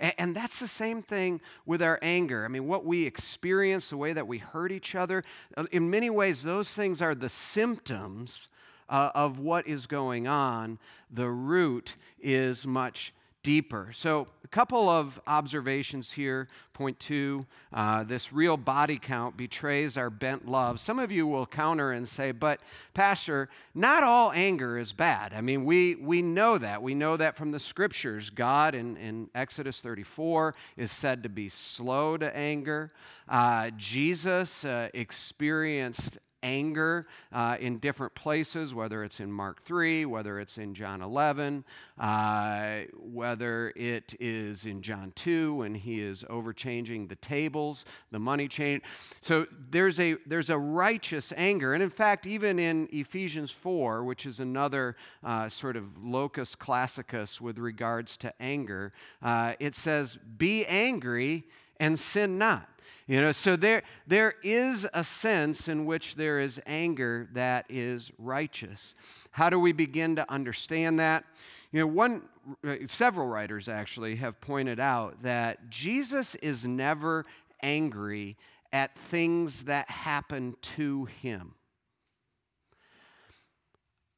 And 0.00 0.34
that's 0.34 0.58
the 0.58 0.68
same 0.68 1.02
thing 1.02 1.40
with 1.66 1.80
our 1.80 2.00
anger. 2.02 2.44
I 2.44 2.48
mean, 2.48 2.66
what 2.66 2.84
we 2.84 3.06
experience, 3.06 3.90
the 3.90 3.96
way 3.96 4.12
that 4.12 4.26
we 4.26 4.38
hurt 4.38 4.72
each 4.72 4.96
other, 4.96 5.22
uh, 5.56 5.66
in 5.70 5.88
many 5.88 6.10
ways, 6.10 6.42
those 6.42 6.74
things 6.74 7.00
are 7.00 7.14
the 7.14 7.28
symptoms 7.28 8.48
uh, 8.88 9.10
of 9.14 9.38
what 9.38 9.66
is 9.66 9.86
going 9.86 10.26
on, 10.26 10.78
the 11.10 11.28
root 11.28 11.96
is 12.20 12.66
much 12.66 13.12
deeper. 13.44 13.90
So, 13.92 14.26
a 14.42 14.48
couple 14.48 14.88
of 14.88 15.20
observations 15.26 16.10
here. 16.10 16.48
Point 16.72 16.98
two 16.98 17.46
uh, 17.72 18.02
this 18.02 18.32
real 18.32 18.56
body 18.56 18.98
count 18.98 19.36
betrays 19.36 19.96
our 19.96 20.10
bent 20.10 20.48
love. 20.48 20.80
Some 20.80 20.98
of 20.98 21.12
you 21.12 21.26
will 21.26 21.46
counter 21.46 21.92
and 21.92 22.08
say, 22.08 22.32
but, 22.32 22.60
Pastor, 22.94 23.48
not 23.74 24.02
all 24.02 24.32
anger 24.32 24.78
is 24.78 24.92
bad. 24.92 25.32
I 25.34 25.40
mean, 25.40 25.64
we, 25.64 25.94
we 25.94 26.20
know 26.20 26.58
that. 26.58 26.82
We 26.82 26.94
know 26.94 27.16
that 27.16 27.36
from 27.36 27.52
the 27.52 27.60
scriptures. 27.60 28.30
God 28.30 28.74
in, 28.74 28.96
in 28.96 29.28
Exodus 29.34 29.80
34 29.80 30.54
is 30.76 30.90
said 30.90 31.22
to 31.22 31.28
be 31.28 31.48
slow 31.48 32.16
to 32.16 32.34
anger. 32.36 32.92
Uh, 33.28 33.70
Jesus 33.76 34.64
uh, 34.64 34.88
experienced 34.94 36.18
anger 36.44 37.06
uh, 37.32 37.56
in 37.58 37.78
different 37.78 38.14
places, 38.14 38.74
whether 38.74 39.02
it's 39.02 39.18
in 39.18 39.32
Mark 39.32 39.62
3, 39.62 40.04
whether 40.04 40.38
it's 40.38 40.58
in 40.58 40.74
John 40.74 41.02
11, 41.02 41.64
uh, 41.98 42.80
whether 42.96 43.72
it 43.74 44.14
is 44.20 44.66
in 44.66 44.82
John 44.82 45.12
2 45.16 45.56
when 45.56 45.74
he 45.74 46.00
is 46.00 46.24
overchanging 46.28 47.08
the 47.08 47.16
tables, 47.16 47.86
the 48.12 48.18
money 48.18 48.46
change. 48.46 48.82
So 49.22 49.46
there's 49.70 49.98
a, 49.98 50.16
there's 50.26 50.50
a 50.50 50.58
righteous 50.58 51.32
anger. 51.36 51.74
And 51.74 51.82
in 51.82 51.90
fact, 51.90 52.26
even 52.26 52.58
in 52.58 52.88
Ephesians 52.92 53.50
4, 53.50 54.04
which 54.04 54.26
is 54.26 54.40
another 54.40 54.96
uh, 55.24 55.48
sort 55.48 55.76
of 55.76 55.84
locus 56.04 56.54
classicus 56.54 57.40
with 57.40 57.58
regards 57.58 58.16
to 58.18 58.32
anger, 58.40 58.92
uh, 59.22 59.54
it 59.58 59.74
says, 59.74 60.18
Be 60.36 60.66
angry 60.66 61.44
and 61.84 61.98
sin 61.98 62.38
not. 62.38 62.66
You 63.06 63.20
know, 63.20 63.32
so 63.32 63.56
there, 63.56 63.82
there 64.06 64.36
is 64.42 64.88
a 64.94 65.04
sense 65.04 65.68
in 65.68 65.84
which 65.84 66.14
there 66.14 66.40
is 66.40 66.58
anger 66.64 67.28
that 67.34 67.66
is 67.68 68.10
righteous. 68.18 68.94
How 69.30 69.50
do 69.50 69.58
we 69.58 69.72
begin 69.72 70.16
to 70.16 70.32
understand 70.32 70.98
that? 71.00 71.24
You 71.72 71.80
know, 71.80 71.86
one, 71.86 72.22
uh, 72.66 72.76
several 72.86 73.26
writers 73.26 73.68
actually 73.68 74.16
have 74.16 74.40
pointed 74.40 74.80
out 74.80 75.22
that 75.22 75.68
Jesus 75.68 76.34
is 76.36 76.66
never 76.66 77.26
angry 77.62 78.38
at 78.72 78.96
things 78.96 79.64
that 79.64 79.90
happen 79.90 80.56
to 80.62 81.04
him. 81.04 81.52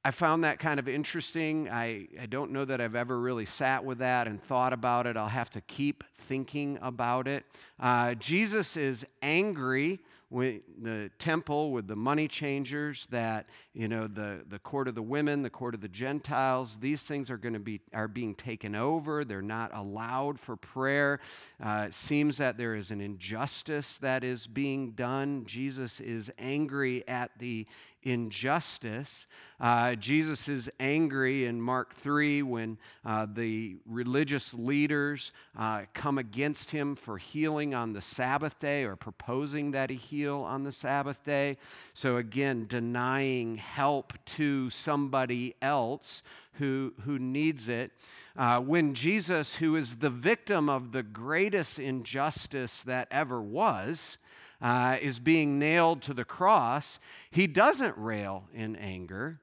I 0.07 0.13
found 0.13 0.45
that 0.45 0.61
kind 0.61 0.79
of 0.79 0.89
interesting. 0.89 1.69
I, 1.69 2.07
I 2.23 2.27
don't 2.27 2.53
know 2.53 2.65
that 2.65 2.81
I've 2.81 2.95
ever 2.95 3.19
really 3.19 3.45
sat 3.45 3.85
with 3.85 3.99
that 3.99 4.29
and 4.29 4.41
thought 4.41 4.73
about 4.73 5.09
it. 5.09 5.17
I'll 5.17 5.27
have 5.27 5.51
to 5.51 5.61
keep 5.63 6.05
thinking 6.17 6.79
about 6.81 7.27
it. 7.27 7.45
Uh, 7.81 8.15
Jesus 8.15 8.77
is 8.77 9.05
angry 9.21 9.99
with 10.31 10.63
the 10.83 11.09
temple 11.19 11.71
with 11.71 11.87
the 11.87 11.95
money 11.95 12.27
changers 12.27 13.07
that 13.11 13.47
you 13.75 13.87
know 13.87 14.09
the, 14.09 14.45
the 14.49 14.59
court 14.59 14.89
of 14.89 14.97
the 14.97 15.03
women 15.03 15.41
the 15.41 15.49
court 15.49 15.73
of 15.73 15.81
the 15.81 15.89
gentiles 15.89 16.77
these 16.81 17.05
things 17.05 17.31
are 17.31 17.37
going 17.37 17.55
to 17.55 17.61
be 17.61 17.81
are 17.95 18.09
being 18.09 18.35
taken 18.35 18.75
over 18.75 19.25
they're 19.25 19.41
not 19.41 19.73
allowed 19.73 20.39
for 20.41 20.57
prayer 20.57 21.21
uh, 21.65 21.85
it 21.87 21.95
seems 21.95 22.37
that 22.37 22.59
there 22.59 22.75
is 22.75 22.91
an 22.91 23.01
injustice 23.01 23.99
that 23.99 24.25
is 24.25 24.49
being 24.49 24.91
done 24.93 25.45
jesus 25.47 26.01
is 26.01 26.29
angry 26.41 27.07
at 27.07 27.31
the 27.39 27.65
injustice. 28.07 29.27
Uh, 29.59 29.97
Jesus 29.97 30.49
is 30.49 30.71
angry 30.79 31.47
in 31.47 31.61
Mark 31.61 31.95
3 31.95 32.43
when 32.43 32.79
uh, 33.05 33.27
the 33.35 33.77
religious 33.85 34.55
leaders 34.55 35.33
uh, 35.59 35.83
come 35.93 36.19
against 36.19 36.71
him 36.71 36.95
for 36.95 37.19
healing 37.19 37.75
on 37.75 37.93
the 37.93 38.01
Sabbath 38.01 38.59
day 38.61 38.85
or 38.85 38.95
proposing 38.95 39.73
that 39.73 39.91
he 39.91 39.97
heal 39.97 40.39
on 40.43 40.63
the 40.63 40.71
Sabbath 40.71 41.25
day. 41.25 41.57
So, 41.95 42.19
again, 42.19 42.67
denying 42.69 43.57
help 43.57 44.13
to 44.27 44.71
somebody 44.71 45.57
else 45.61 46.23
who, 46.53 46.95
who 47.05 47.19
needs 47.19 47.69
it. 47.69 47.91
Uh, 48.37 48.61
when 48.61 48.95
Jesus, 48.95 49.57
who 49.57 49.75
is 49.75 49.97
the 49.97 50.11
victim 50.11 50.69
of 50.69 50.93
the 50.93 51.03
greatest 51.03 51.81
injustice 51.81 52.83
that 52.85 53.09
ever 53.11 53.43
was, 53.43 54.19
uh, 54.61 54.97
is 55.01 55.19
being 55.19 55.59
nailed 55.59 56.03
to 56.03 56.15
the 56.15 56.25
cross, 56.25 56.99
he 57.31 57.47
doesn't 57.47 57.97
rail 57.97 58.45
in 58.55 58.77
anger, 58.77 59.41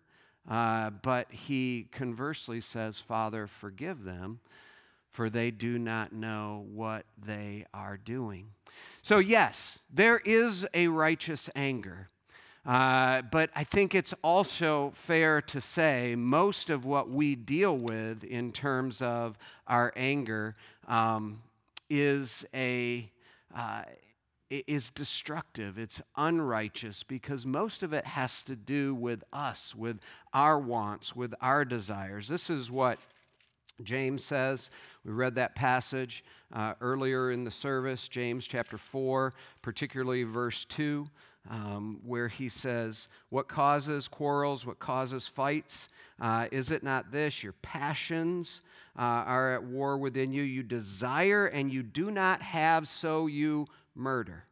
uh, 0.49 0.89
but 0.89 1.32
he 1.32 1.88
conversely 1.91 2.60
says, 2.62 2.99
Father, 2.99 3.47
forgive 3.47 4.04
them, 4.04 4.39
for 5.12 5.30
they 5.30 5.52
do 5.52 5.78
not 5.78 6.12
know 6.12 6.65
what 6.73 7.06
they 7.26 7.65
are 7.73 7.97
doing. 7.97 8.47
So, 9.02 9.19
yes, 9.19 9.80
there 9.93 10.17
is 10.17 10.65
a 10.73 10.88
righteous 10.88 11.49
anger. 11.56 12.10
Uh, 12.65 13.21
but 13.23 13.49
I 13.56 13.65
think 13.65 13.93
it's 13.93 14.13
also 14.23 14.93
fair 14.95 15.41
to 15.41 15.60
say 15.60 16.15
most 16.15 16.69
of 16.69 16.86
what 16.86 17.10
we 17.10 17.36
deal 17.36 17.78
with 17.78 18.23
in 18.23 18.54
terms 18.54 19.02
of 19.02 19.38
our 19.67 19.91
anger 19.97 20.56
um, 20.88 21.41
is 21.89 22.45
a 22.54 23.12
uh, 23.54 23.84
is 24.67 24.89
destructive, 24.89 25.77
it's 25.77 26.01
unrighteous, 26.15 27.03
because 27.03 27.45
most 27.45 27.83
of 27.83 27.93
it 27.93 28.05
has 28.05 28.43
to 28.43 28.55
do 28.55 28.93
with 28.93 29.23
us, 29.33 29.75
with 29.75 29.99
our 30.33 30.59
wants, 30.59 31.15
with 31.15 31.33
our 31.41 31.65
desires. 31.65 32.27
This 32.27 32.49
is 32.49 32.69
what 32.69 32.99
James 33.81 34.23
says. 34.23 34.69
We 35.03 35.11
read 35.11 35.35
that 35.35 35.55
passage 35.55 36.23
uh, 36.53 36.73
earlier 36.81 37.31
in 37.31 37.43
the 37.43 37.51
service, 37.51 38.07
James 38.07 38.45
chapter 38.45 38.77
4, 38.77 39.33
particularly 39.61 40.23
verse 40.23 40.65
2. 40.65 41.07
Um, 41.49 41.99
where 42.06 42.29
he 42.29 42.47
says, 42.47 43.10
What 43.29 43.49
causes 43.49 44.08
quarrels? 44.08 44.65
What 44.65 44.79
causes 44.79 45.27
fights? 45.27 45.89
Uh, 46.19 46.47
is 46.51 46.71
it 46.71 46.84
not 46.84 47.12
this? 47.12 47.43
Your 47.43 47.53
passions 47.62 48.62
uh, 48.97 49.01
are 49.01 49.56
at 49.56 49.63
war 49.63 49.97
within 49.97 50.32
you. 50.32 50.43
You 50.43 50.63
desire 50.63 51.47
and 51.47 51.71
you 51.71 51.84
do 51.84 52.12
not 52.12 52.41
have, 52.41 52.88
so 52.88 53.27
you 53.27 53.67
murder. 53.93 54.45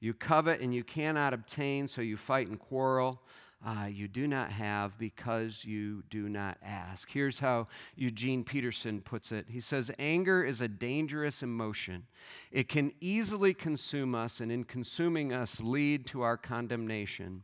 You 0.00 0.12
covet 0.12 0.60
and 0.60 0.74
you 0.74 0.84
cannot 0.84 1.32
obtain, 1.32 1.86
so 1.88 2.02
you 2.02 2.16
fight 2.16 2.48
and 2.48 2.58
quarrel. 2.58 3.22
Uh, 3.64 3.86
you 3.86 4.06
do 4.06 4.26
not 4.26 4.50
have 4.50 4.98
because 4.98 5.64
you 5.64 6.02
do 6.10 6.28
not 6.28 6.58
ask. 6.62 7.10
Here's 7.10 7.38
how 7.38 7.66
Eugene 7.96 8.44
Peterson 8.44 9.00
puts 9.00 9.32
it 9.32 9.46
He 9.48 9.60
says, 9.60 9.90
Anger 9.98 10.44
is 10.44 10.60
a 10.60 10.68
dangerous 10.68 11.42
emotion. 11.42 12.04
It 12.52 12.68
can 12.68 12.92
easily 13.00 13.54
consume 13.54 14.14
us, 14.14 14.40
and 14.40 14.52
in 14.52 14.64
consuming 14.64 15.32
us, 15.32 15.60
lead 15.60 16.06
to 16.08 16.20
our 16.22 16.36
condemnation. 16.36 17.42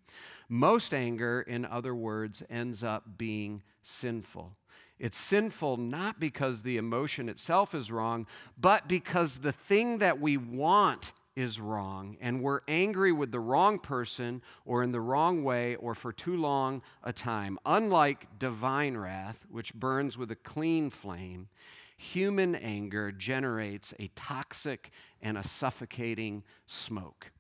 Most 0.51 0.93
anger, 0.93 1.41
in 1.41 1.65
other 1.65 1.95
words, 1.95 2.43
ends 2.51 2.85
up 2.85 3.17
being 3.17 3.63
sinful. 3.83 4.53
It's 4.99 5.17
sinful 5.17 5.79
not 5.79 6.21
because 6.21 6.63
the 6.63 6.77
emotion 6.77 7.31
itself 7.31 7.75
is 7.75 7.91
wrong, 7.91 8.27
but 8.61 8.87
because 8.87 9.39
the 9.39 9.53
thing 9.53 9.99
that 9.99 10.21
we 10.21 10.37
want 10.37 11.13
is 11.41 11.59
wrong 11.59 12.17
and 12.21 12.43
we're 12.43 12.61
angry 12.69 13.13
with 13.13 13.33
the 13.33 13.41
wrong 13.41 13.79
person 13.79 14.43
or 14.65 14.83
in 14.83 14.93
the 14.93 15.01
wrong 15.01 15.43
way 15.43 15.75
or 15.77 15.95
for 15.95 16.13
too 16.13 16.37
long 16.37 16.83
a 17.03 17.13
time. 17.13 17.59
Unlike 17.65 18.39
divine 18.39 18.97
wrath, 18.97 19.47
which 19.51 19.75
burns 19.75 20.19
with 20.19 20.31
a 20.31 20.37
clean 20.37 20.91
flame, 20.91 21.49
human 21.97 22.55
anger 22.55 23.11
generates 23.11 23.95
a 23.99 24.09
toxic 24.15 24.91
and 25.23 25.39
a 25.39 25.47
suffocating 25.47 26.43
smoke. 26.67 27.33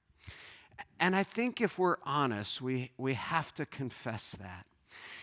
And 0.98 1.14
I 1.14 1.22
think 1.22 1.60
if 1.60 1.78
we're 1.78 1.96
honest, 2.04 2.60
we, 2.60 2.90
we 2.96 3.14
have 3.14 3.54
to 3.54 3.66
confess 3.66 4.36
that. 4.40 4.66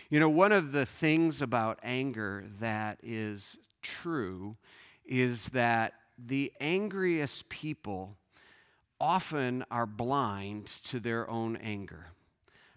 You 0.08 0.20
know, 0.20 0.30
one 0.30 0.52
of 0.52 0.72
the 0.72 0.86
things 0.86 1.42
about 1.42 1.78
anger 1.82 2.44
that 2.60 2.98
is 3.02 3.58
true 3.82 4.56
is 5.04 5.50
that 5.50 5.94
the 6.18 6.52
angriest 6.60 7.48
people 7.48 8.16
often 9.00 9.64
are 9.70 9.86
blind 9.86 10.66
to 10.66 11.00
their 11.00 11.28
own 11.28 11.56
anger. 11.56 12.06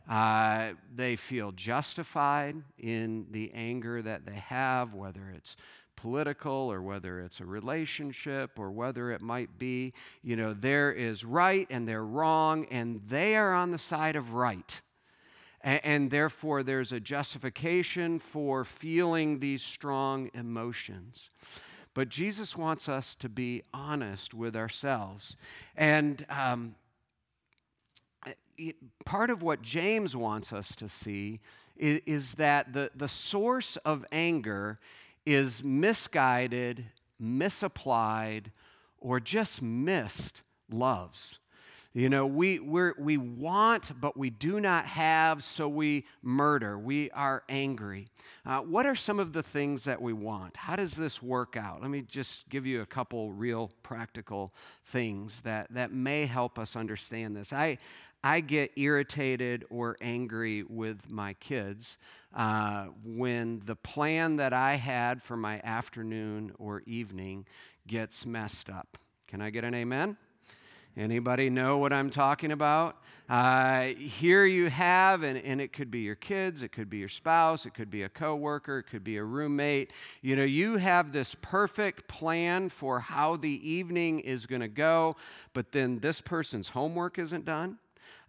Uh, 0.09 0.71
they 0.95 1.15
feel 1.15 1.51
justified 1.51 2.55
in 2.77 3.25
the 3.31 3.51
anger 3.53 4.01
that 4.01 4.25
they 4.25 4.35
have, 4.35 4.93
whether 4.93 5.31
it's 5.35 5.55
political 5.95 6.51
or 6.51 6.81
whether 6.81 7.21
it's 7.21 7.39
a 7.39 7.45
relationship 7.45 8.57
or 8.57 8.71
whether 8.71 9.11
it 9.11 9.21
might 9.21 9.59
be, 9.59 9.93
you 10.23 10.35
know, 10.35 10.53
there 10.53 10.91
is 10.91 11.23
right 11.23 11.67
and 11.69 11.87
they're 11.87 12.03
wrong, 12.03 12.65
and 12.71 12.99
they 13.07 13.35
are 13.35 13.53
on 13.53 13.71
the 13.71 13.77
side 13.77 14.15
of 14.15 14.33
right. 14.33 14.81
And, 15.61 15.81
and 15.83 16.11
therefore, 16.11 16.63
there's 16.63 16.91
a 16.91 16.99
justification 16.99 18.17
for 18.17 18.65
feeling 18.65 19.39
these 19.39 19.61
strong 19.61 20.31
emotions. 20.33 21.29
But 21.93 22.09
Jesus 22.09 22.55
wants 22.55 22.87
us 22.87 23.15
to 23.15 23.29
be 23.29 23.63
honest 23.73 24.33
with 24.33 24.55
ourselves. 24.55 25.35
And 25.75 26.25
um, 26.29 26.75
it, 28.57 28.77
part 29.05 29.29
of 29.29 29.43
what 29.43 29.61
James 29.61 30.15
wants 30.15 30.53
us 30.53 30.75
to 30.77 30.87
see 30.87 31.39
is, 31.75 32.01
is 32.05 32.33
that 32.35 32.73
the, 32.73 32.91
the 32.95 33.07
source 33.07 33.75
of 33.77 34.05
anger 34.11 34.79
is 35.25 35.63
misguided, 35.63 36.85
misapplied, 37.19 38.51
or 38.99 39.19
just 39.19 39.61
missed 39.61 40.43
loves. 40.69 41.39
You 41.93 42.09
know, 42.09 42.25
we, 42.25 42.59
we 42.59 42.91
we 42.97 43.17
want, 43.17 43.91
but 43.99 44.15
we 44.15 44.29
do 44.29 44.61
not 44.61 44.85
have, 44.85 45.43
so 45.43 45.67
we 45.67 46.05
murder. 46.23 46.79
We 46.79 47.11
are 47.11 47.43
angry. 47.49 48.07
Uh, 48.45 48.59
what 48.59 48.85
are 48.85 48.95
some 48.95 49.19
of 49.19 49.33
the 49.33 49.43
things 49.43 49.83
that 49.83 50.01
we 50.01 50.13
want? 50.13 50.55
How 50.55 50.77
does 50.77 50.93
this 50.93 51.21
work 51.21 51.57
out? 51.57 51.81
Let 51.81 51.91
me 51.91 52.01
just 52.03 52.47
give 52.47 52.65
you 52.65 52.79
a 52.81 52.85
couple 52.85 53.33
real 53.33 53.71
practical 53.83 54.53
things 54.85 55.41
that, 55.41 55.67
that 55.71 55.91
may 55.91 56.25
help 56.25 56.57
us 56.57 56.77
understand 56.77 57.35
this. 57.35 57.51
I, 57.51 57.77
I 58.23 58.39
get 58.39 58.71
irritated 58.77 59.65
or 59.69 59.97
angry 59.99 60.63
with 60.63 61.09
my 61.09 61.33
kids 61.33 61.97
uh, 62.33 62.85
when 63.03 63.61
the 63.65 63.75
plan 63.75 64.37
that 64.37 64.53
I 64.53 64.75
had 64.75 65.21
for 65.21 65.35
my 65.35 65.59
afternoon 65.65 66.53
or 66.57 66.83
evening 66.85 67.45
gets 67.85 68.25
messed 68.25 68.69
up. 68.69 68.97
Can 69.27 69.41
I 69.41 69.49
get 69.49 69.65
an 69.65 69.73
amen? 69.73 70.15
Anybody 70.97 71.49
know 71.49 71.77
what 71.77 71.93
I'm 71.93 72.09
talking 72.09 72.51
about? 72.51 72.97
Uh, 73.29 73.85
here 73.85 74.45
you 74.45 74.69
have, 74.69 75.23
and, 75.23 75.37
and 75.37 75.61
it 75.61 75.71
could 75.71 75.89
be 75.89 75.99
your 75.99 76.15
kids, 76.15 76.63
it 76.63 76.73
could 76.73 76.89
be 76.89 76.97
your 76.97 77.07
spouse, 77.07 77.65
it 77.65 77.73
could 77.73 77.89
be 77.89 78.03
a 78.03 78.09
coworker, 78.09 78.79
it 78.79 78.83
could 78.83 79.03
be 79.03 79.15
a 79.15 79.23
roommate. 79.23 79.91
You 80.21 80.35
know, 80.35 80.43
you 80.43 80.75
have 80.75 81.13
this 81.13 81.33
perfect 81.41 82.09
plan 82.09 82.67
for 82.67 82.99
how 82.99 83.37
the 83.37 83.69
evening 83.69 84.19
is 84.19 84.45
going 84.45 84.59
to 84.59 84.67
go, 84.67 85.15
but 85.53 85.71
then 85.71 85.99
this 85.99 86.19
person's 86.19 86.67
homework 86.67 87.19
isn't 87.19 87.45
done. 87.45 87.77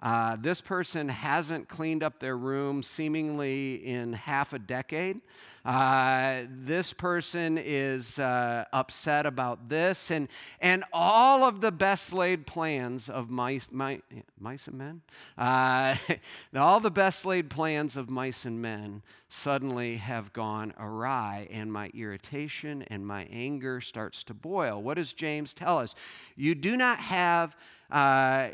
Uh, 0.02 0.36
this 0.40 0.60
person 0.60 1.08
hasn't 1.08 1.68
cleaned 1.68 2.02
up 2.02 2.18
their 2.18 2.36
room 2.36 2.82
seemingly 2.82 3.86
in 3.86 4.12
half 4.12 4.52
a 4.52 4.58
decade. 4.58 5.20
Uh, 5.64 6.42
this 6.48 6.92
person 6.92 7.56
is 7.56 8.18
uh, 8.18 8.64
upset 8.72 9.26
about 9.26 9.68
this, 9.68 10.10
and, 10.10 10.26
and 10.60 10.82
all 10.92 11.44
of 11.44 11.60
the 11.60 11.70
best 11.70 12.12
laid 12.12 12.44
plans 12.48 13.08
of 13.08 13.30
mice, 13.30 13.68
mice, 13.70 14.00
mice 14.40 14.66
and 14.66 14.76
men, 14.76 15.00
uh, 15.38 15.94
all 16.56 16.80
the 16.80 16.90
best 16.90 17.24
laid 17.24 17.48
plans 17.48 17.96
of 17.96 18.10
mice 18.10 18.44
and 18.44 18.60
men 18.60 19.00
suddenly 19.28 19.96
have 19.96 20.32
gone 20.32 20.74
awry, 20.80 21.46
and 21.52 21.72
my 21.72 21.88
irritation 21.94 22.82
and 22.88 23.06
my 23.06 23.28
anger 23.30 23.80
starts 23.80 24.24
to 24.24 24.34
boil. 24.34 24.82
What 24.82 24.94
does 24.94 25.12
James 25.12 25.54
tell 25.54 25.78
us? 25.78 25.94
You 26.34 26.56
do 26.56 26.76
not 26.76 26.98
have, 26.98 27.56
uh, 27.92 28.48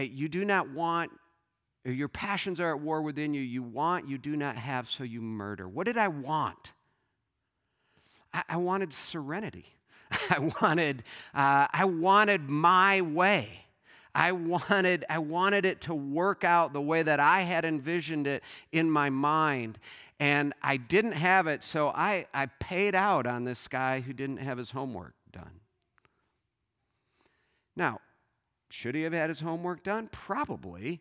you 0.00 0.28
do 0.28 0.44
not 0.44 0.70
want 0.70 1.10
your 1.84 2.08
passions 2.08 2.60
are 2.60 2.74
at 2.76 2.80
war 2.80 3.02
within 3.02 3.34
you. 3.34 3.40
You 3.40 3.62
want, 3.62 4.08
you 4.08 4.16
do 4.16 4.36
not 4.36 4.56
have, 4.56 4.88
so 4.88 5.02
you 5.02 5.20
murder. 5.20 5.68
What 5.68 5.86
did 5.86 5.98
I 5.98 6.08
want? 6.08 6.72
I, 8.32 8.44
I 8.50 8.56
wanted 8.56 8.92
serenity. 8.92 9.66
I 10.30 10.52
wanted, 10.60 11.02
uh, 11.34 11.66
I 11.72 11.84
wanted 11.86 12.48
my 12.48 13.00
way. 13.00 13.48
I 14.14 14.32
wanted, 14.32 15.06
I 15.08 15.18
wanted 15.18 15.64
it 15.64 15.80
to 15.82 15.94
work 15.94 16.44
out 16.44 16.72
the 16.72 16.80
way 16.80 17.02
that 17.02 17.18
I 17.18 17.40
had 17.40 17.64
envisioned 17.64 18.26
it 18.26 18.44
in 18.70 18.90
my 18.90 19.10
mind. 19.10 19.78
And 20.20 20.52
I 20.62 20.76
didn't 20.76 21.12
have 21.12 21.46
it, 21.48 21.64
so 21.64 21.88
I, 21.88 22.26
I 22.32 22.46
paid 22.46 22.94
out 22.94 23.26
on 23.26 23.44
this 23.44 23.66
guy 23.66 24.00
who 24.00 24.12
didn't 24.12 24.36
have 24.36 24.58
his 24.58 24.70
homework 24.70 25.14
done. 25.32 25.60
Now, 27.74 28.00
should 28.72 28.94
he 28.94 29.02
have 29.02 29.12
had 29.12 29.28
his 29.28 29.40
homework 29.40 29.82
done? 29.82 30.08
Probably. 30.10 31.00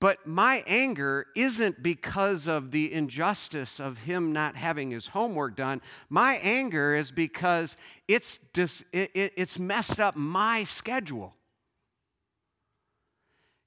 But 0.00 0.26
my 0.26 0.64
anger 0.66 1.26
isn't 1.36 1.82
because 1.82 2.46
of 2.46 2.70
the 2.70 2.90
injustice 2.90 3.78
of 3.78 3.98
him 3.98 4.32
not 4.32 4.56
having 4.56 4.90
his 4.90 5.08
homework 5.08 5.56
done. 5.56 5.82
My 6.08 6.36
anger 6.36 6.94
is 6.94 7.10
because 7.10 7.76
it's, 8.08 8.38
dis, 8.54 8.82
it, 8.92 9.10
it, 9.14 9.32
it's 9.36 9.58
messed 9.58 10.00
up 10.00 10.16
my 10.16 10.64
schedule. 10.64 11.34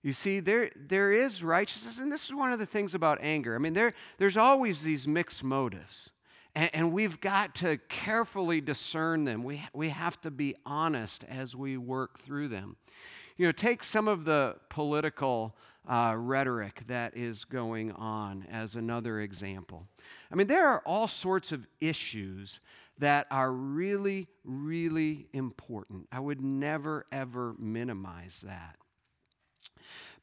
You 0.02 0.12
see, 0.12 0.39
there, 0.39 0.72
there 0.76 1.12
is 1.12 1.44
righteousness, 1.44 2.00
and 2.00 2.12
this 2.12 2.26
is 2.26 2.34
one 2.34 2.52
of 2.52 2.58
the 2.58 2.66
things 2.66 2.96
about 2.96 3.20
anger. 3.22 3.54
I 3.54 3.60
mean, 3.60 3.74
there, 3.74 3.94
there's 4.18 4.36
always 4.36 4.82
these 4.82 5.08
mixed 5.08 5.44
motives, 5.44 6.12
and, 6.56 6.70
and 6.74 6.92
we've 6.92 7.20
got 7.20 7.56
to 7.56 7.78
carefully 7.89 8.62
discern 8.62 9.24
them. 9.24 9.44
We, 9.44 9.62
we 9.74 9.89
have 9.89 10.20
to 10.22 10.32
be 10.32 10.56
honest 10.66 11.24
as 11.26 11.56
we 11.56 11.78
work 11.78 12.20
through 12.20 12.50
them. 12.50 12.76
You 13.38 13.48
know, 13.48 13.52
take 13.52 13.84
some 13.84 14.08
of 14.08 14.26
the 14.26 14.58
political 14.70 15.56
uh, 15.88 16.13
rhetoric 16.18 16.84
that 16.88 17.18
is 17.18 17.44
going 17.46 17.92
on 17.94 18.46
as 18.52 18.76
another 18.76 19.22
example. 19.22 19.88
I 20.32 20.36
mean, 20.36 20.48
there 20.48 20.68
are 20.68 20.84
all 20.86 21.08
sorts 21.08 21.52
of 21.52 21.66
issues 21.82 22.62
that 23.00 23.26
are 23.32 23.52
really, 23.52 24.28
really 24.46 25.28
important. 25.34 26.08
I 26.12 26.20
would 26.20 26.42
never, 26.42 27.06
ever 27.12 27.56
minimize 27.58 28.44
that. 28.46 28.78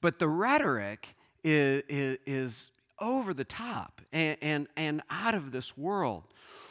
But 0.00 0.18
the 0.18 0.28
rhetoric 0.28 1.14
is, 1.42 1.82
is, 1.88 2.18
is 2.26 2.70
over 3.00 3.34
the 3.34 3.44
top 3.44 4.00
and, 4.12 4.36
and, 4.42 4.68
and 4.76 5.02
out 5.10 5.34
of 5.34 5.52
this 5.52 5.76
world. 5.76 6.24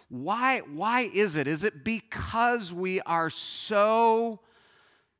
Why, 0.09 0.59
why 0.59 1.09
is 1.13 1.35
it? 1.35 1.47
Is 1.47 1.63
it 1.63 1.83
because 1.83 2.73
we 2.73 3.01
are 3.01 3.29
so 3.29 4.39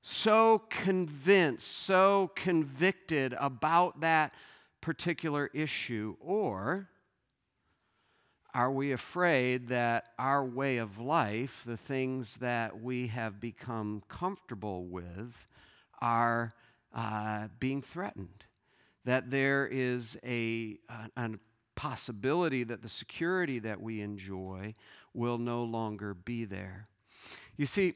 so 0.02 0.60
convinced, 0.70 1.68
so 1.68 2.32
convicted 2.36 3.36
about 3.38 4.02
that 4.02 4.34
particular 4.82 5.50
issue? 5.54 6.16
Or 6.22 6.90
are 8.54 8.72
we 8.72 8.92
afraid 8.94 9.68
that 9.68 10.06
our 10.18 10.44
way 10.44 10.78
of 10.78 11.00
life, 11.00 11.64
the 11.66 11.78
things 11.78 12.38
that 12.38 12.82
we 12.82 13.08
have 13.08 13.40
become 13.40 14.04
comfortable 14.08 14.86
with, 14.86 15.48
are 16.02 16.54
uh, 16.96 17.48
being 17.60 17.82
threatened? 17.82 18.46
That 19.10 19.32
there 19.32 19.68
is 19.68 20.20
a, 20.24 20.78
a, 21.18 21.32
possibility 21.74 22.64
that 22.64 22.84
the 22.84 22.88
security 22.88 23.58
that 23.58 23.82
we 23.82 24.02
enjoy 24.02 24.76
will 25.16 25.40
no 25.40 25.64
longer 25.64 26.14
be 26.14 26.46
there. 26.46 26.88
You 27.58 27.66
see, 27.66 27.96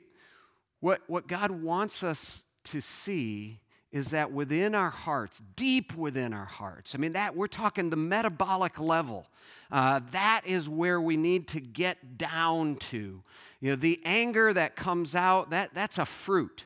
what, 0.80 1.02
what 1.06 1.28
God 1.28 1.52
wants 1.52 2.02
us 2.02 2.42
to 2.64 2.82
see 2.82 3.60
is 3.92 4.10
that 4.10 4.32
within 4.32 4.74
our 4.74 4.90
hearts, 4.90 5.40
deep 5.56 5.96
within 5.96 6.34
our 6.34 6.48
hearts, 6.48 6.96
I 6.96 6.98
mean, 6.98 7.14
that 7.14 7.36
we're 7.36 7.46
talking 7.46 7.92
the 7.92 7.96
metabolic 7.96 8.80
level, 8.80 9.28
uh, 9.72 10.00
that 10.14 10.42
is 10.48 10.68
where 10.68 11.00
we 11.00 11.16
need 11.16 11.48
to 11.50 11.60
get 11.60 12.18
down 12.18 12.78
to. 12.78 13.22
You 13.62 13.70
know, 13.70 13.76
the 13.76 14.02
anger 14.04 14.52
that 14.52 14.76
comes 14.76 15.14
out, 15.14 15.52
that, 15.52 15.76
that's 15.76 16.00
a 16.00 16.08
fruit. 16.08 16.66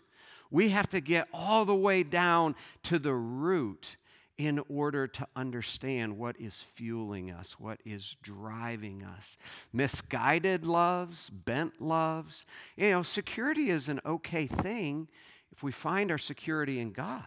We 0.51 0.69
have 0.69 0.87
to 0.91 1.01
get 1.01 1.27
all 1.33 1.65
the 1.65 1.75
way 1.75 2.03
down 2.03 2.55
to 2.83 2.97
the 2.97 3.13
root 3.13 3.97
in 4.37 4.59
order 4.69 5.07
to 5.07 5.27
understand 5.35 6.17
what 6.17 6.39
is 6.39 6.61
fueling 6.75 7.31
us, 7.31 7.59
what 7.59 7.79
is 7.85 8.15
driving 8.21 9.03
us. 9.03 9.37
Misguided 9.73 10.65
loves, 10.65 11.29
bent 11.29 11.81
loves. 11.81 12.45
You 12.75 12.91
know, 12.91 13.03
security 13.03 13.69
is 13.69 13.89
an 13.89 13.99
okay 14.05 14.45
thing 14.45 15.07
if 15.51 15.63
we 15.63 15.71
find 15.71 16.11
our 16.11 16.19
security 16.19 16.79
in 16.79 16.91
God. 16.91 17.23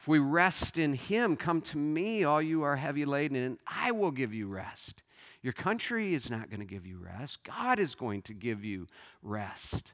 If 0.00 0.08
we 0.08 0.18
rest 0.18 0.78
in 0.78 0.94
Him, 0.94 1.36
come 1.36 1.60
to 1.62 1.76
me, 1.76 2.24
all 2.24 2.40
you 2.40 2.62
are 2.62 2.76
heavy 2.76 3.04
laden, 3.04 3.36
and 3.36 3.58
I 3.66 3.90
will 3.90 4.12
give 4.12 4.32
you 4.32 4.46
rest. 4.46 5.02
Your 5.42 5.52
country 5.52 6.14
is 6.14 6.30
not 6.30 6.50
going 6.50 6.60
to 6.60 6.66
give 6.66 6.86
you 6.86 6.98
rest. 6.98 7.42
God 7.44 7.78
is 7.78 7.94
going 7.94 8.22
to 8.22 8.34
give 8.34 8.64
you 8.64 8.86
rest. 9.22 9.92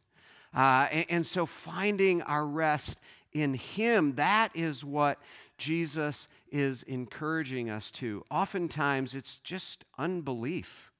Uh, 0.54 0.86
and, 0.90 1.06
and 1.08 1.26
so 1.26 1.46
finding 1.46 2.22
our 2.22 2.46
rest 2.46 2.98
in 3.32 3.54
Him, 3.54 4.14
that 4.14 4.50
is 4.54 4.84
what 4.84 5.18
Jesus 5.58 6.28
is 6.50 6.82
encouraging 6.84 7.70
us 7.70 7.90
to. 7.92 8.24
Oftentimes, 8.30 9.14
it's 9.14 9.38
just 9.40 9.84
unbelief. 9.98 10.90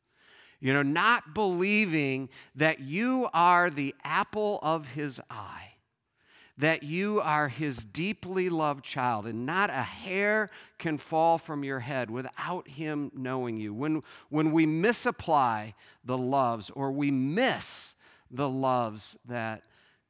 You 0.61 0.73
know, 0.73 0.83
not 0.83 1.35
believing 1.35 2.29
that 2.55 2.81
you 2.81 3.29
are 3.35 3.69
the 3.71 3.95
apple 4.03 4.61
of 4.63 4.89
His 4.89 5.21
eye, 5.29 5.75
that 6.57 6.83
you 6.83 7.21
are 7.21 7.49
his 7.49 7.79
deeply 7.79 8.49
loved 8.49 8.85
child, 8.85 9.27
and 9.27 9.45
not 9.45 9.71
a 9.71 9.83
hair 9.83 10.51
can 10.79 10.99
fall 10.99 11.37
from 11.37 11.65
your 11.65 11.81
head 11.81 12.11
without 12.11 12.69
him 12.69 13.11
knowing 13.15 13.57
you. 13.57 13.75
When, 13.75 14.03
when 14.29 14.53
we 14.53 14.65
misapply 14.65 15.75
the 16.05 16.17
loves 16.17 16.71
or 16.71 16.93
we 16.93 17.11
miss 17.11 17.97
the 18.31 18.49
loves 18.49 19.17
that 19.27 19.63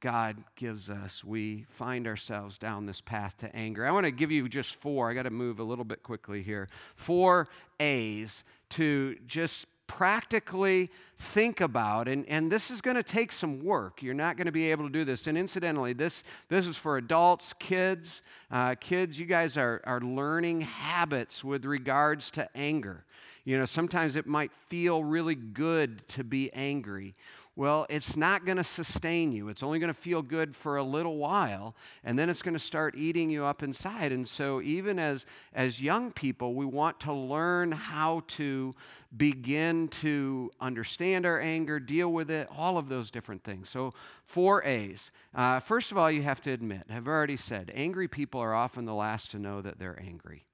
God 0.04 0.36
gives 0.54 0.90
us, 0.90 1.24
we 1.24 1.64
find 1.70 2.06
ourselves 2.06 2.58
down 2.58 2.84
this 2.84 3.00
path 3.00 3.38
to 3.38 3.56
anger. 3.56 3.86
I 3.86 3.90
want 3.90 4.04
to 4.04 4.10
give 4.10 4.30
you 4.30 4.50
just 4.50 4.74
four. 4.74 5.10
I 5.10 5.14
got 5.14 5.22
to 5.22 5.30
move 5.30 5.60
a 5.60 5.64
little 5.64 5.84
bit 5.84 6.02
quickly 6.02 6.42
here. 6.42 6.68
Four 6.94 7.48
A's 7.80 8.44
to 8.68 9.16
just 9.26 9.64
practically 9.86 10.90
think 11.16 11.62
about 11.62 12.06
and, 12.08 12.28
and 12.28 12.52
this 12.52 12.70
is 12.70 12.80
going 12.80 12.96
to 12.96 13.02
take 13.02 13.30
some 13.30 13.62
work 13.62 14.02
you're 14.02 14.14
not 14.14 14.34
going 14.36 14.46
to 14.46 14.52
be 14.52 14.70
able 14.70 14.84
to 14.84 14.90
do 14.90 15.04
this 15.04 15.26
and 15.26 15.36
incidentally 15.36 15.92
this 15.92 16.24
this 16.48 16.66
is 16.66 16.74
for 16.74 16.96
adults 16.96 17.52
kids 17.58 18.22
uh, 18.50 18.74
kids 18.76 19.20
you 19.20 19.26
guys 19.26 19.58
are, 19.58 19.82
are 19.84 20.00
learning 20.00 20.62
habits 20.62 21.44
with 21.44 21.66
regards 21.66 22.30
to 22.30 22.48
anger 22.56 23.04
you 23.44 23.58
know 23.58 23.66
sometimes 23.66 24.16
it 24.16 24.26
might 24.26 24.50
feel 24.68 25.04
really 25.04 25.34
good 25.34 26.06
to 26.08 26.24
be 26.24 26.50
angry 26.54 27.14
well, 27.56 27.86
it's 27.88 28.16
not 28.16 28.44
going 28.44 28.56
to 28.56 28.64
sustain 28.64 29.30
you. 29.30 29.48
It's 29.48 29.62
only 29.62 29.78
going 29.78 29.92
to 29.92 29.98
feel 29.98 30.22
good 30.22 30.56
for 30.56 30.78
a 30.78 30.82
little 30.82 31.16
while, 31.16 31.76
and 32.02 32.18
then 32.18 32.28
it's 32.28 32.42
going 32.42 32.54
to 32.54 32.60
start 32.60 32.96
eating 32.96 33.30
you 33.30 33.44
up 33.44 33.62
inside. 33.62 34.10
And 34.10 34.26
so, 34.26 34.60
even 34.60 34.98
as, 34.98 35.24
as 35.54 35.80
young 35.80 36.10
people, 36.10 36.54
we 36.54 36.64
want 36.64 36.98
to 37.00 37.12
learn 37.12 37.70
how 37.70 38.22
to 38.28 38.74
begin 39.16 39.86
to 39.88 40.50
understand 40.60 41.26
our 41.26 41.40
anger, 41.40 41.78
deal 41.78 42.12
with 42.12 42.28
it, 42.28 42.48
all 42.56 42.76
of 42.76 42.88
those 42.88 43.12
different 43.12 43.44
things. 43.44 43.68
So, 43.68 43.94
four 44.24 44.64
A's. 44.64 45.12
Uh, 45.32 45.60
first 45.60 45.92
of 45.92 45.98
all, 45.98 46.10
you 46.10 46.22
have 46.22 46.40
to 46.42 46.50
admit, 46.50 46.82
I've 46.90 47.06
already 47.06 47.36
said, 47.36 47.70
angry 47.74 48.08
people 48.08 48.40
are 48.40 48.54
often 48.54 48.84
the 48.84 48.94
last 48.94 49.30
to 49.30 49.38
know 49.38 49.62
that 49.62 49.78
they're 49.78 50.00
angry 50.04 50.44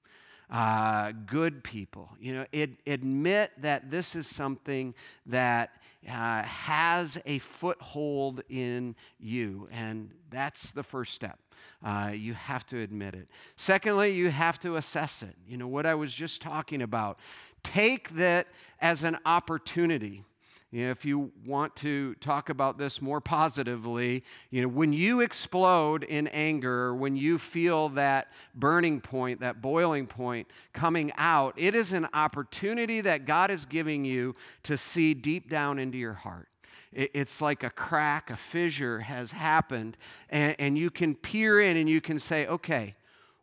uh, 0.51 1.13
good 1.27 1.63
people. 1.63 2.11
You 2.21 2.35
know, 2.35 2.47
it, 2.53 2.71
admit 2.87 3.53
that 3.59 3.91
this 3.91 4.17
is 4.17 4.27
something 4.27 4.95
that 5.27 5.71
uh, 6.09 6.43
has 6.43 7.19
a 7.27 7.39
foothold 7.39 8.43
in 8.49 8.97
you, 9.19 9.69
and 9.71 10.11
that's 10.31 10.71
the 10.71 10.83
first 10.83 11.15
step. 11.15 11.39
Uh, 11.85 12.13
you 12.15 12.33
have 12.35 12.65
to 12.67 12.81
admit 12.81 13.15
it. 13.15 13.29
Secondly, 13.57 14.11
you 14.11 14.31
have 14.31 14.59
to 14.61 14.77
assess 14.77 15.23
it. 15.23 15.37
You 15.47 15.59
know, 15.59 15.69
what 15.69 15.85
I 15.85 15.95
was 15.95 16.15
just 16.15 16.41
talking 16.41 16.83
about. 16.83 17.19
Take 17.63 18.11
that 18.11 18.47
as 18.81 19.05
an 19.05 19.19
opportunity 19.27 20.25
if 20.73 21.05
you 21.05 21.33
want 21.45 21.75
to 21.77 22.15
talk 22.17 22.49
about 22.49 22.79
this 22.79 23.03
more 23.03 23.21
positively, 23.21 24.23
you 24.51 24.63
know, 24.63 24.69
when 24.69 24.93
you 24.93 25.21
explode 25.21 26.05
in 26.05 26.29
anger, 26.29 26.95
when 26.95 27.17
you 27.17 27.39
feel 27.39 27.89
that 27.91 28.29
burning 28.55 29.01
point, 29.01 29.41
that 29.41 29.61
boiling 29.61 30.07
point 30.07 30.47
coming 30.73 31.11
out, 31.17 31.55
it 31.57 31.75
is 31.75 31.93
an 31.93 32.07
opportunity 32.15 33.01
that 33.01 33.27
God 33.27 33.51
is 33.51 33.67
giving 33.67 34.05
you 34.05 34.37
to 34.63 34.79
see 34.79 35.13
deep 35.13 35.51
down 35.51 35.81
into 35.81 35.99
your 35.99 36.15
heart. 36.15 36.49
It's 36.93 37.41
like 37.41 37.63
a 37.63 37.71
crack, 37.71 38.31
a 38.31 38.37
fissure 38.37 39.01
has 39.01 39.31
happened, 39.31 39.97
and, 40.29 40.57
and 40.59 40.79
you 40.79 40.91
can 40.91 41.15
peer 41.15 41.61
in 41.61 41.77
and 41.77 41.89
you 41.89 42.01
can 42.01 42.19
say, 42.19 42.47
okay, 42.47 42.97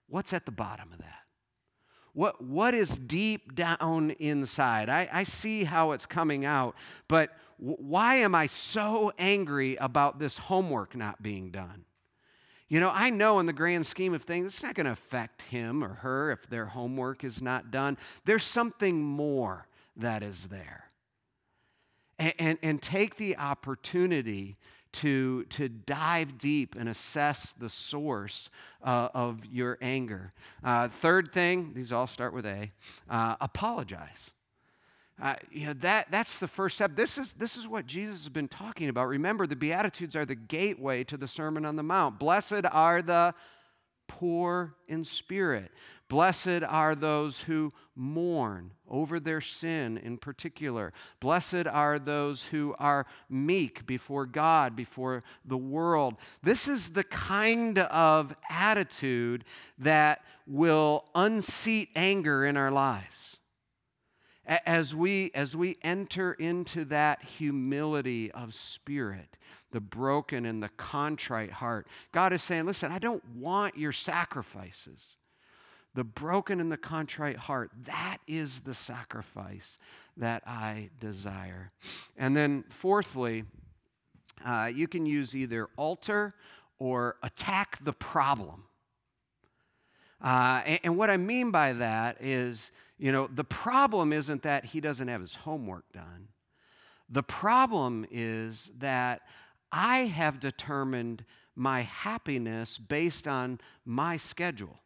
what's 0.07 0.33
at 0.33 0.45
the 0.45 0.51
bottom 0.51 0.91
of 0.91 0.99
that? 0.99 1.26
What, 2.17 2.43
what 2.43 2.73
is 2.73 2.97
deep 2.97 3.53
down 3.53 4.09
inside? 4.17 4.89
I, 4.89 5.07
I 5.13 5.23
see 5.23 5.63
how 5.63 5.91
it's 5.91 6.07
coming 6.07 6.45
out, 6.45 6.73
but 7.07 7.29
why 7.57 8.15
am 8.15 8.33
I 8.33 8.47
so 8.47 9.11
angry 9.19 9.75
about 9.75 10.17
this 10.17 10.35
homework 10.35 10.95
not 10.95 11.21
being 11.21 11.51
done? 11.51 11.85
You 12.69 12.79
know, 12.79 12.89
I 12.91 13.11
know 13.11 13.37
in 13.37 13.45
the 13.45 13.53
grand 13.53 13.85
scheme 13.85 14.15
of 14.15 14.23
things, 14.23 14.47
it's 14.47 14.63
not 14.63 14.73
going 14.73 14.87
to 14.87 14.93
affect 14.93 15.43
him 15.43 15.83
or 15.83 15.89
her 15.89 16.31
if 16.31 16.49
their 16.49 16.65
homework 16.65 17.23
is 17.23 17.39
not 17.39 17.69
done. 17.69 17.99
There's 18.25 18.43
something 18.43 18.99
more 18.99 19.67
that 19.97 20.23
is 20.23 20.47
there. 20.47 20.85
And, 22.17 22.33
and, 22.39 22.57
and 22.63 22.81
take 22.81 23.17
the 23.17 23.37
opportunity 23.37 24.57
to, 24.97 25.43
to 25.45 25.69
dive 25.69 26.37
deep 26.39 26.75
and 26.75 26.89
assess 26.89 27.53
the 27.53 27.69
source 27.69 28.49
uh, 28.83 29.09
of 29.13 29.45
your 29.45 29.77
anger. 29.81 30.31
Uh, 30.63 30.87
third 30.87 31.31
thing, 31.31 31.71
these 31.75 31.91
all 31.91 32.07
start 32.07 32.33
with 32.33 32.45
A 32.45 32.71
uh, 33.09 33.35
apologize. 33.39 34.31
Uh, 35.21 35.35
you 35.51 35.65
know 35.65 35.73
that 35.73 36.05
that's 36.11 36.37
the 36.37 36.47
first 36.47 36.75
step 36.75 36.95
this 36.95 37.17
is 37.17 37.33
this 37.33 37.57
is 37.57 37.67
what 37.67 37.87
jesus 37.87 38.19
has 38.19 38.29
been 38.29 38.47
talking 38.47 38.87
about 38.87 39.07
remember 39.07 39.47
the 39.47 39.55
beatitudes 39.55 40.15
are 40.15 40.27
the 40.27 40.35
gateway 40.35 41.03
to 41.03 41.17
the 41.17 41.27
sermon 41.27 41.65
on 41.65 41.75
the 41.75 41.81
mount 41.81 42.19
blessed 42.19 42.63
are 42.71 43.01
the 43.01 43.33
poor 44.07 44.75
in 44.87 45.03
spirit. 45.03 45.71
Blessed 46.09 46.63
are 46.67 46.95
those 46.95 47.41
who 47.41 47.73
mourn 47.95 48.71
over 48.87 49.19
their 49.19 49.41
sin 49.41 49.97
in 49.97 50.17
particular. 50.17 50.93
Blessed 51.19 51.67
are 51.67 51.99
those 51.99 52.45
who 52.45 52.75
are 52.79 53.05
meek 53.29 53.85
before 53.85 54.25
God, 54.25 54.75
before 54.75 55.23
the 55.43 55.57
world. 55.57 56.15
This 56.41 56.67
is 56.67 56.89
the 56.89 57.03
kind 57.03 57.79
of 57.79 58.33
attitude 58.49 59.43
that 59.79 60.23
will 60.45 61.05
unseat 61.13 61.89
anger 61.95 62.45
in 62.45 62.55
our 62.55 62.71
lives. 62.71 63.39
As 64.45 64.95
we, 64.95 65.31
as 65.35 65.57
we 65.57 65.77
enter 65.81 66.31
into 66.31 66.85
that 66.85 67.21
humility 67.21 68.31
of 68.31 68.53
spirit, 68.53 69.35
the 69.71 69.81
broken 69.81 70.45
and 70.45 70.61
the 70.61 70.69
contrite 70.69 71.51
heart. 71.51 71.87
God 72.11 72.33
is 72.33 72.41
saying, 72.41 72.65
listen, 72.65 72.91
I 72.91 72.99
don't 72.99 73.23
want 73.35 73.77
your 73.77 73.91
sacrifices. 73.91 75.17
The 75.93 76.03
broken 76.03 76.59
and 76.59 76.71
the 76.71 76.77
contrite 76.77 77.37
heart, 77.37 77.71
that 77.85 78.17
is 78.27 78.61
the 78.61 78.73
sacrifice 78.73 79.79
that 80.15 80.43
I 80.45 80.89
desire. 80.99 81.71
And 82.15 82.37
then, 82.37 82.63
fourthly, 82.69 83.45
uh, 84.45 84.69
you 84.71 84.87
can 84.87 85.05
use 85.05 85.35
either 85.35 85.69
alter 85.75 86.33
or 86.77 87.17
attack 87.23 87.79
the 87.83 87.93
problem. 87.93 88.65
Uh, 90.21 90.61
and, 90.65 90.79
and, 90.83 90.97
what 90.97 91.09
I 91.09 91.17
mean 91.17 91.51
by 91.51 91.73
that 91.73 92.17
is, 92.19 92.71
you 92.97 93.11
know, 93.11 93.27
the 93.27 93.43
problem 93.43 94.13
isn't 94.13 94.43
that 94.43 94.65
he 94.65 94.81
doesn't 94.81 95.07
have 95.07 95.21
his 95.21 95.35
homework 95.35 95.91
done. 95.93 96.27
The 97.09 97.23
problem 97.23 98.05
is 98.09 98.71
that 98.79 99.21
I 99.77 100.05
have 100.05 100.39
determined 100.39 101.23
my 101.55 101.81
happiness 101.81 102.79
based 102.79 103.27
on 103.27 103.59
my 103.85 104.17
schedule. 104.17 104.79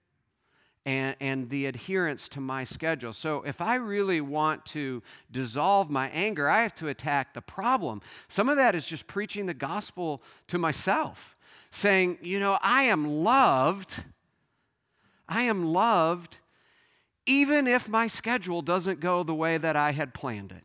And, 0.83 1.15
and, 1.19 1.47
the 1.47 1.67
adherence 1.67 2.27
to 2.29 2.41
my 2.41 2.63
schedule. 2.63 3.13
So, 3.13 3.43
if 3.43 3.61
I 3.61 3.75
really 3.75 4.19
want 4.19 4.65
to 4.67 5.03
dissolve 5.31 5.91
my 5.91 6.09
anger, 6.09 6.49
I 6.49 6.63
have 6.63 6.73
to 6.75 6.87
attack 6.87 7.35
the 7.35 7.41
problem. 7.41 8.01
Some 8.29 8.49
of 8.49 8.55
that 8.55 8.73
is 8.73 8.87
just 8.87 9.05
preaching 9.05 9.45
the 9.45 9.53
gospel 9.53 10.23
to 10.47 10.57
myself, 10.57 11.37
saying, 11.69 12.17
you 12.23 12.39
know, 12.39 12.57
I 12.63 12.83
am 12.83 13.07
loved. 13.07 14.03
I 15.29 15.43
am 15.43 15.71
loved 15.71 16.39
even 17.25 17.67
if 17.67 17.87
my 17.87 18.07
schedule 18.07 18.61
doesn't 18.61 18.99
go 18.99 19.23
the 19.23 19.35
way 19.35 19.57
that 19.57 19.75
I 19.75 19.91
had 19.91 20.13
planned 20.13 20.51
it. 20.51 20.63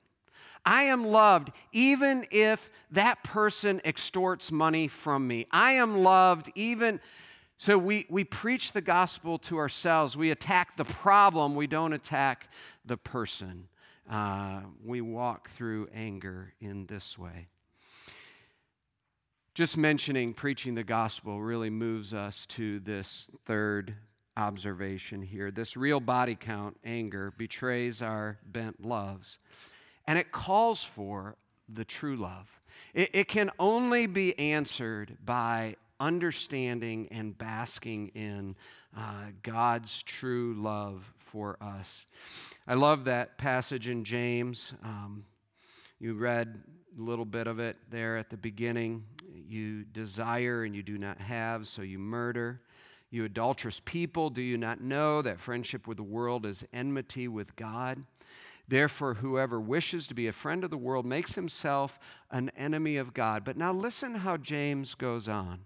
I 0.67 0.83
am 0.83 1.05
loved 1.05 1.53
even 1.73 2.27
if 2.33 2.69
that 2.91 3.23
person 3.23 3.81
extorts 3.85 4.51
money 4.51 4.89
from 4.89 5.27
me. 5.27 5.47
I 5.53 5.73
am 5.73 6.03
loved 6.03 6.51
even. 6.57 7.01
So 7.57 7.79
we, 7.79 8.05
we 8.11 8.25
preach 8.25 8.73
the 8.73 8.81
gospel 8.81 9.39
to 9.41 9.59
ourselves. 9.59 10.17
We 10.17 10.33
attack 10.33 10.77
the 10.77 10.85
problem, 10.85 11.55
we 11.55 11.69
don't 11.69 11.93
attack 11.93 12.49
the 12.85 12.97
person. 12.97 13.69
Uh, 14.11 14.61
we 14.85 15.01
walk 15.01 15.49
through 15.49 15.89
anger 15.95 16.53
in 16.61 16.87
this 16.87 17.19
way. 17.19 17.49
Just 19.55 19.77
mentioning 19.77 20.35
preaching 20.35 20.75
the 20.75 20.85
gospel 20.85 21.41
really 21.41 21.71
moves 21.71 22.13
us 22.13 22.45
to 22.47 22.79
this 22.81 23.29
third 23.47 23.95
observation 24.37 25.23
here. 25.23 25.51
This 25.51 25.77
real 25.77 25.99
body 25.99 26.37
count, 26.39 26.77
anger, 26.85 27.33
betrays 27.39 28.03
our 28.03 28.39
bent 28.45 28.85
loves. 28.85 29.39
And 30.07 30.19
it 30.19 30.33
calls 30.33 30.85
for 30.85 31.37
the 31.69 31.85
true 31.85 32.17
love. 32.17 32.49
It, 32.95 33.11
it 33.13 33.29
can 33.29 33.51
only 33.59 34.07
be 34.07 34.39
answered 34.39 35.17
by 35.25 35.77
understanding 35.99 37.09
and 37.11 37.37
basking 37.37 38.09
in 38.09 38.55
uh, 38.97 39.27
God's 39.43 40.03
true 40.03 40.55
love 40.59 41.11
for 41.17 41.57
us. 41.61 42.07
I 42.67 42.75
love 42.75 43.05
that 43.05 43.39
passage 43.39 43.89
in 43.89 44.05
James. 44.05 44.75
Um, 44.83 45.25
you 45.99 46.15
read 46.15 46.63
a 46.99 47.03
little 47.03 47.25
bit 47.25 47.47
of 47.47 47.59
it 47.59 47.77
there 47.91 48.17
at 48.17 48.31
the 48.31 48.37
beginning. 48.37 49.05
You 49.49 49.85
desire 49.85 50.65
and 50.65 50.75
you 50.75 50.83
do 50.83 50.99
not 50.99 51.19
have, 51.19 51.67
so 51.67 51.83
you 51.83 51.99
murder. 51.99 52.61
You 53.11 53.25
adulterous 53.25 53.81
people, 53.85 54.31
do 54.31 54.43
you 54.43 54.59
not 54.59 54.81
know 54.81 55.23
that 55.23 55.39
friendship 55.39 55.87
with 55.87 55.97
the 55.97 56.03
world 56.03 56.45
is 56.45 56.65
enmity 56.73 57.29
with 57.29 57.55
God? 57.57 58.03
Therefore, 58.69 59.15
whoever 59.15 59.61
wishes 59.61 60.09
to 60.09 60.15
be 60.15 60.27
a 60.27 60.33
friend 60.33 60.65
of 60.65 60.71
the 60.71 60.77
world 60.77 61.07
makes 61.07 61.35
himself 61.35 61.99
an 62.31 62.51
enemy 62.57 62.97
of 62.97 63.15
God. 63.15 63.45
But 63.45 63.57
now 63.57 63.73
listen 63.73 64.17
how 64.17 64.37
James 64.37 64.95
goes 64.95 65.29
on. 65.29 65.61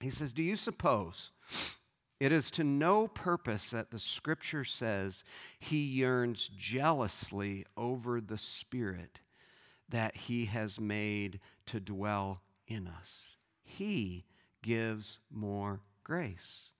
He 0.00 0.10
says, 0.10 0.32
Do 0.32 0.42
you 0.42 0.56
suppose 0.56 1.30
it 2.18 2.32
is 2.32 2.50
to 2.52 2.64
no 2.64 3.06
purpose 3.06 3.70
that 3.70 3.90
the 3.90 3.98
scripture 3.98 4.64
says 4.64 5.22
he 5.60 5.78
yearns 5.78 6.50
jealously 6.56 7.64
over 7.76 8.20
the 8.20 8.38
Spirit 8.38 9.20
that 9.88 10.16
he 10.16 10.46
has 10.46 10.80
made 10.80 11.40
to 11.66 11.78
dwell 11.78 12.42
in 12.66 12.88
us? 12.88 13.36
He 13.62 14.24
gives 14.62 15.20
more 15.30 15.80
grace. 16.02 16.72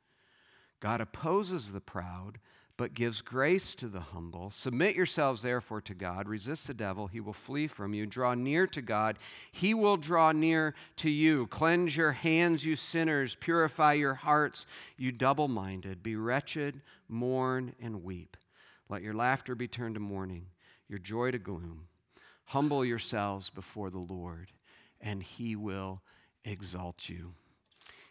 God 0.80 1.00
opposes 1.00 1.70
the 1.70 1.80
proud 1.80 2.38
but 2.76 2.94
gives 2.94 3.22
grace 3.22 3.74
to 3.74 3.88
the 3.88 4.00
humble. 4.00 4.50
Submit 4.50 4.94
yourselves, 4.94 5.40
therefore, 5.40 5.80
to 5.82 5.94
God. 5.94 6.28
Resist 6.28 6.66
the 6.66 6.74
devil, 6.74 7.06
he 7.06 7.20
will 7.20 7.32
flee 7.32 7.66
from 7.66 7.94
you. 7.94 8.06
Draw 8.06 8.34
near 8.34 8.66
to 8.68 8.82
God, 8.82 9.18
he 9.50 9.72
will 9.74 9.96
draw 9.96 10.32
near 10.32 10.74
to 10.96 11.10
you. 11.10 11.46
Cleanse 11.46 11.96
your 11.96 12.12
hands, 12.12 12.64
you 12.64 12.76
sinners. 12.76 13.36
Purify 13.36 13.94
your 13.94 14.14
hearts, 14.14 14.66
you 14.96 15.12
double 15.12 15.48
minded. 15.48 16.02
Be 16.02 16.16
wretched, 16.16 16.82
mourn, 17.08 17.74
and 17.80 18.04
weep. 18.04 18.36
Let 18.88 19.02
your 19.02 19.14
laughter 19.14 19.54
be 19.54 19.68
turned 19.68 19.94
to 19.94 20.00
mourning, 20.00 20.46
your 20.88 20.98
joy 20.98 21.30
to 21.30 21.38
gloom. 21.38 21.88
Humble 22.44 22.84
yourselves 22.84 23.50
before 23.50 23.90
the 23.90 23.98
Lord, 23.98 24.52
and 25.00 25.22
he 25.22 25.56
will 25.56 26.02
exalt 26.44 27.08
you. 27.08 27.32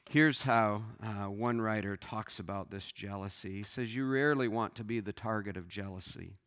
Here's 0.10 0.44
how 0.44 0.84
uh, 1.04 1.30
one 1.30 1.60
writer 1.60 1.98
talks 1.98 2.40
about 2.40 2.70
this 2.70 2.92
jealousy. 2.92 3.54
He 3.54 3.64
says, 3.64 3.96
You 3.96 4.06
rarely 4.06 4.48
want 4.48 4.76
to 4.76 4.84
be 4.84 5.00
the 5.00 5.12
target 5.12 5.58
of 5.58 5.68
jealousy 5.68 6.38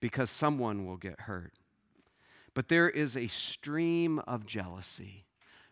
because 0.00 0.30
someone 0.30 0.86
will 0.86 0.98
get 0.98 1.20
hurt. 1.20 1.54
But 2.54 2.68
there 2.68 2.90
is 2.90 3.16
a 3.16 3.28
stream 3.28 4.18
of 4.20 4.46
jealousy 4.46 5.24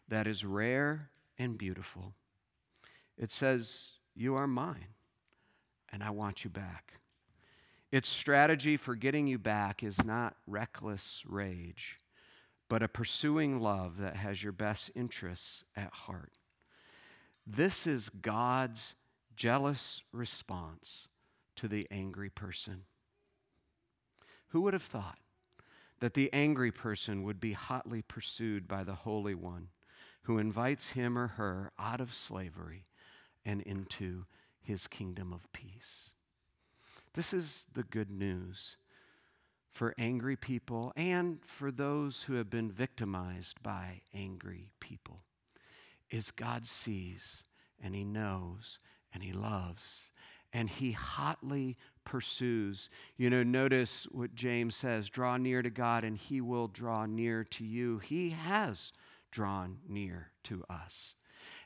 that 0.08 0.26
is 0.26 0.44
rare 0.44 1.10
and 1.38 1.58
beautiful. 1.58 2.14
It 3.18 3.32
says, 3.32 3.92
You 4.16 4.34
are 4.36 4.46
mine, 4.46 4.94
and 5.92 6.02
I 6.02 6.10
want 6.10 6.42
you 6.42 6.50
back. 6.50 6.94
Its 7.92 8.08
strategy 8.08 8.76
for 8.76 8.94
getting 8.94 9.26
you 9.26 9.38
back 9.38 9.82
is 9.82 10.02
not 10.04 10.36
reckless 10.46 11.22
rage, 11.26 11.98
but 12.68 12.82
a 12.82 12.88
pursuing 12.88 13.60
love 13.60 13.98
that 13.98 14.16
has 14.16 14.42
your 14.42 14.52
best 14.52 14.90
interests 14.94 15.64
at 15.76 15.92
heart. 15.92 16.32
This 17.52 17.84
is 17.84 18.10
God's 18.10 18.94
jealous 19.34 20.02
response 20.12 21.08
to 21.56 21.66
the 21.66 21.84
angry 21.90 22.30
person. 22.30 22.84
Who 24.48 24.60
would 24.60 24.72
have 24.72 24.84
thought 24.84 25.18
that 25.98 26.14
the 26.14 26.32
angry 26.32 26.70
person 26.70 27.24
would 27.24 27.40
be 27.40 27.54
hotly 27.54 28.02
pursued 28.02 28.68
by 28.68 28.84
the 28.84 28.94
Holy 28.94 29.34
One 29.34 29.68
who 30.22 30.38
invites 30.38 30.90
him 30.90 31.18
or 31.18 31.26
her 31.26 31.72
out 31.76 32.00
of 32.00 32.14
slavery 32.14 32.84
and 33.44 33.62
into 33.62 34.26
his 34.60 34.86
kingdom 34.86 35.32
of 35.32 35.52
peace? 35.52 36.12
This 37.14 37.32
is 37.32 37.66
the 37.72 37.82
good 37.82 38.12
news 38.12 38.76
for 39.68 39.92
angry 39.98 40.36
people 40.36 40.92
and 40.94 41.44
for 41.44 41.72
those 41.72 42.22
who 42.22 42.34
have 42.34 42.48
been 42.48 42.70
victimized 42.70 43.60
by 43.60 44.02
angry 44.14 44.70
people 44.78 45.24
is 46.10 46.30
God 46.30 46.66
sees 46.66 47.44
and 47.82 47.94
He 47.94 48.04
knows 48.04 48.78
and 49.12 49.22
He 49.22 49.32
loves 49.32 50.10
and 50.52 50.68
He 50.68 50.92
hotly 50.92 51.76
pursues. 52.04 52.90
You 53.16 53.30
know, 53.30 53.42
notice 53.42 54.04
what 54.10 54.34
James 54.34 54.76
says 54.76 55.08
draw 55.08 55.36
near 55.36 55.62
to 55.62 55.70
God 55.70 56.04
and 56.04 56.16
He 56.16 56.40
will 56.40 56.68
draw 56.68 57.06
near 57.06 57.44
to 57.44 57.64
you. 57.64 57.98
He 57.98 58.30
has 58.30 58.92
drawn 59.30 59.78
near 59.88 60.32
to 60.44 60.64
us 60.68 61.14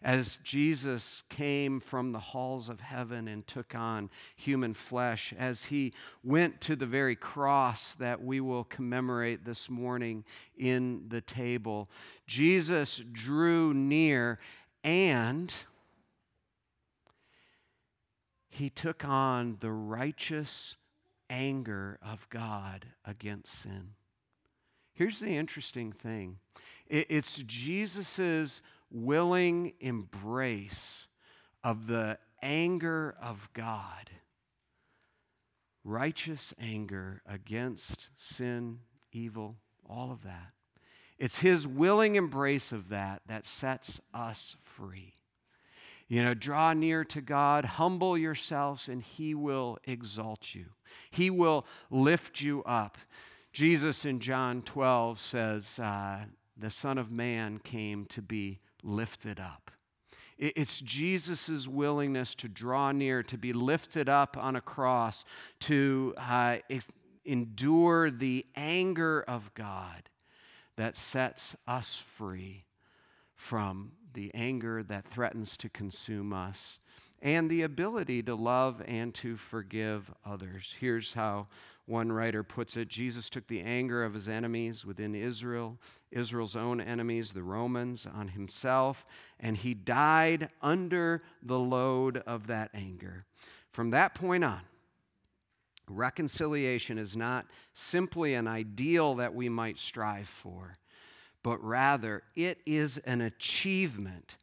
as 0.03 0.39
Jesus 0.43 1.23
came 1.29 1.81
from 1.81 2.13
the 2.13 2.19
halls 2.19 2.69
of 2.69 2.81
heaven 2.81 3.29
and 3.29 3.47
took 3.47 3.75
on 3.75 4.11
human 4.37 4.75
flesh, 4.75 5.33
as 5.39 5.65
he 5.65 5.93
went 6.23 6.61
to 6.63 6.77
the 6.77 6.87
very 6.87 7.17
cross 7.17 7.95
that 7.95 8.23
we 8.23 8.41
will 8.41 8.65
commemorate 8.65 9.45
this 9.45 9.71
morning 9.71 10.25
in 10.59 11.05
the 11.09 11.21
table, 11.21 11.89
Jesus 12.27 13.03
drew 13.13 13.73
near 13.73 14.39
and 14.83 15.55
he 18.51 18.71
took 18.71 19.05
on 19.05 19.57
the 19.61 19.73
righteous 19.73 20.77
anger 21.29 21.99
of 22.03 22.29
God 22.31 22.87
against 23.05 23.53
sin. 23.53 23.91
Here's 24.93 25.19
the 25.19 25.37
interesting 25.37 25.93
thing 25.93 26.39
it's 26.87 27.39
Jesus' 27.39 28.63
willing 28.91 29.73
embrace 29.81 31.09
of 31.63 31.87
the 31.87 32.19
anger 32.43 33.17
of 33.21 33.49
God, 33.55 34.11
righteous 35.83 36.55
anger 36.61 37.23
against 37.27 38.11
sin, 38.17 38.81
evil, 39.13 39.57
all 39.89 40.13
of 40.13 40.23
that. 40.25 40.53
It's 41.19 41.39
his 41.39 41.67
willing 41.67 42.17
embrace 42.17 42.73
of 42.73 42.89
that 42.91 43.23
that 43.27 43.47
sets 43.47 44.01
us 44.13 44.57
free. 44.63 45.15
You 46.07 46.23
know, 46.23 46.35
draw 46.35 46.75
near 46.75 47.05
to 47.05 47.21
God, 47.21 47.65
humble 47.65 48.19
yourselves, 48.19 48.89
and 48.89 49.03
he 49.03 49.35
will 49.35 49.79
exalt 49.85 50.55
you. 50.55 50.67
He 51.11 51.31
will 51.31 51.67
lift 51.91 52.41
you 52.41 52.63
up. 52.65 52.99
Jesus 53.53 54.05
in 54.05 54.21
John 54.21 54.63
12 54.63 55.19
says, 55.19 55.79
uh, 55.79 56.25
The 56.59 56.71
Son 56.71 56.99
of 56.99 57.11
Man 57.11 57.59
came 57.59 58.05
to 58.07 58.21
be 58.21 58.61
lifted 58.85 59.41
up. 59.41 59.71
It's 60.37 60.81
Jesus' 60.81 61.69
willingness 61.69 62.35
to 62.37 62.49
draw 62.49 62.91
near, 62.93 63.23
to 63.23 63.39
be 63.39 63.53
lifted 63.53 64.09
up 64.09 64.37
on 64.37 64.57
a 64.57 64.61
cross, 64.61 65.25
to 65.61 66.13
uh, 66.19 66.59
endure 67.25 68.11
the 68.11 68.45
anger 68.57 69.25
of 69.29 69.55
God 69.55 70.11
that 70.77 70.97
sets 70.97 71.55
us 71.69 71.97
free 71.97 72.65
from 73.37 73.93
the 74.13 74.33
anger 74.35 74.83
that 74.83 75.05
threatens 75.05 75.57
to 75.59 75.69
consume 75.69 76.33
us 76.33 76.81
and 77.25 77.49
the 77.49 77.63
ability 77.63 78.23
to 78.23 78.35
love 78.35 78.83
and 78.87 79.15
to 79.15 79.35
forgive 79.37 80.13
others. 80.27 80.77
Here's 80.79 81.15
how 81.15 81.47
one 81.87 82.13
writer 82.13 82.43
puts 82.45 82.77
it 82.77 82.89
Jesus 82.89 83.31
took 83.31 83.47
the 83.49 83.63
anger 83.63 84.05
of 84.05 84.13
his 84.13 84.29
enemies 84.29 84.85
within 84.85 85.15
Israel, 85.15 85.79
Israel's 86.11 86.55
own 86.55 86.83
enemies, 86.83 87.33
the 87.33 87.43
Romans, 87.43 88.07
on 88.07 88.29
himself, 88.29 89.07
and 89.41 89.57
he 89.57 89.73
died 89.73 90.51
under 90.61 91.23
the 91.43 91.59
load 91.59 92.19
of 92.19 92.47
that 92.49 92.71
anger. 92.75 93.25
From 93.73 93.91
that 93.91 94.15
point 94.15 94.45
on, 94.45 94.61
reconciliation 95.89 96.99
is 96.99 97.17
not 97.17 97.47
simply 97.73 98.35
an 98.35 98.47
ideal 98.47 99.15
that 99.15 99.35
we 99.35 99.49
might 99.49 99.79
strive 99.79 100.29
for, 100.29 100.77
but 101.43 101.63
rather 101.65 102.23
it 102.37 102.61
is 102.67 102.99
an 102.99 103.23
achievement, 103.23 104.37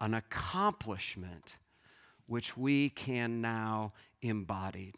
an 0.00 0.12
accomplishment 0.12 1.56
which 2.30 2.56
we 2.56 2.88
can 2.90 3.40
now 3.40 3.92
embody. 4.22 4.94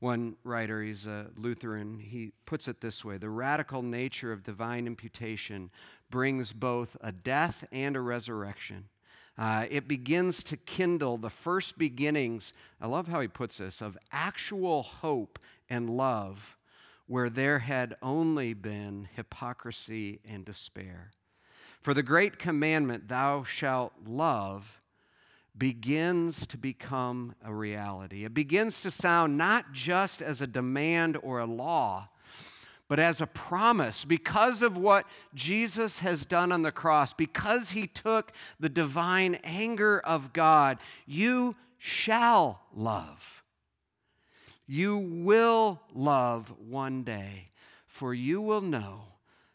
One 0.00 0.36
writer, 0.44 0.82
he's 0.82 1.06
a 1.06 1.30
Lutheran, 1.34 1.98
he 1.98 2.32
puts 2.44 2.68
it 2.68 2.82
this 2.82 3.02
way 3.02 3.16
The 3.16 3.30
radical 3.30 3.80
nature 3.80 4.32
of 4.32 4.42
divine 4.42 4.86
imputation 4.86 5.70
brings 6.10 6.52
both 6.52 6.94
a 7.00 7.10
death 7.10 7.64
and 7.72 7.96
a 7.96 8.02
resurrection. 8.02 8.90
Uh, 9.38 9.64
it 9.70 9.88
begins 9.88 10.44
to 10.44 10.58
kindle 10.58 11.16
the 11.16 11.30
first 11.30 11.78
beginnings, 11.78 12.52
I 12.82 12.86
love 12.86 13.08
how 13.08 13.22
he 13.22 13.28
puts 13.28 13.56
this, 13.56 13.80
of 13.80 13.96
actual 14.12 14.82
hope 14.82 15.38
and 15.70 15.88
love 15.88 16.58
where 17.06 17.30
there 17.30 17.60
had 17.60 17.96
only 18.02 18.52
been 18.52 19.08
hypocrisy 19.14 20.20
and 20.28 20.44
despair. 20.44 21.12
For 21.80 21.94
the 21.94 22.02
great 22.02 22.38
commandment, 22.38 23.08
thou 23.08 23.42
shalt 23.42 23.94
love, 24.06 24.81
begins 25.56 26.46
to 26.46 26.56
become 26.56 27.34
a 27.44 27.52
reality. 27.52 28.24
It 28.24 28.34
begins 28.34 28.80
to 28.82 28.90
sound 28.90 29.36
not 29.36 29.72
just 29.72 30.22
as 30.22 30.40
a 30.40 30.46
demand 30.46 31.18
or 31.22 31.40
a 31.40 31.46
law, 31.46 32.08
but 32.88 32.98
as 32.98 33.20
a 33.20 33.26
promise 33.26 34.04
because 34.04 34.62
of 34.62 34.76
what 34.76 35.06
Jesus 35.34 36.00
has 36.00 36.24
done 36.24 36.52
on 36.52 36.62
the 36.62 36.72
cross, 36.72 37.12
because 37.12 37.70
he 37.70 37.86
took 37.86 38.32
the 38.60 38.68
divine 38.68 39.36
anger 39.44 40.00
of 40.00 40.32
God, 40.32 40.78
you 41.06 41.56
shall 41.78 42.60
love. 42.74 43.42
You 44.66 44.98
will 44.98 45.80
love 45.94 46.52
one 46.58 47.02
day, 47.02 47.50
for 47.86 48.14
you 48.14 48.40
will 48.40 48.60
know 48.60 49.04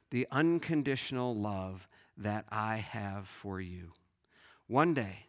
the 0.10 0.28
unconditional 0.32 1.36
love 1.36 1.88
that 2.18 2.46
I 2.50 2.78
have 2.78 3.28
for 3.28 3.62
you. 3.62 3.92
One 4.68 4.94
day, 4.94 5.27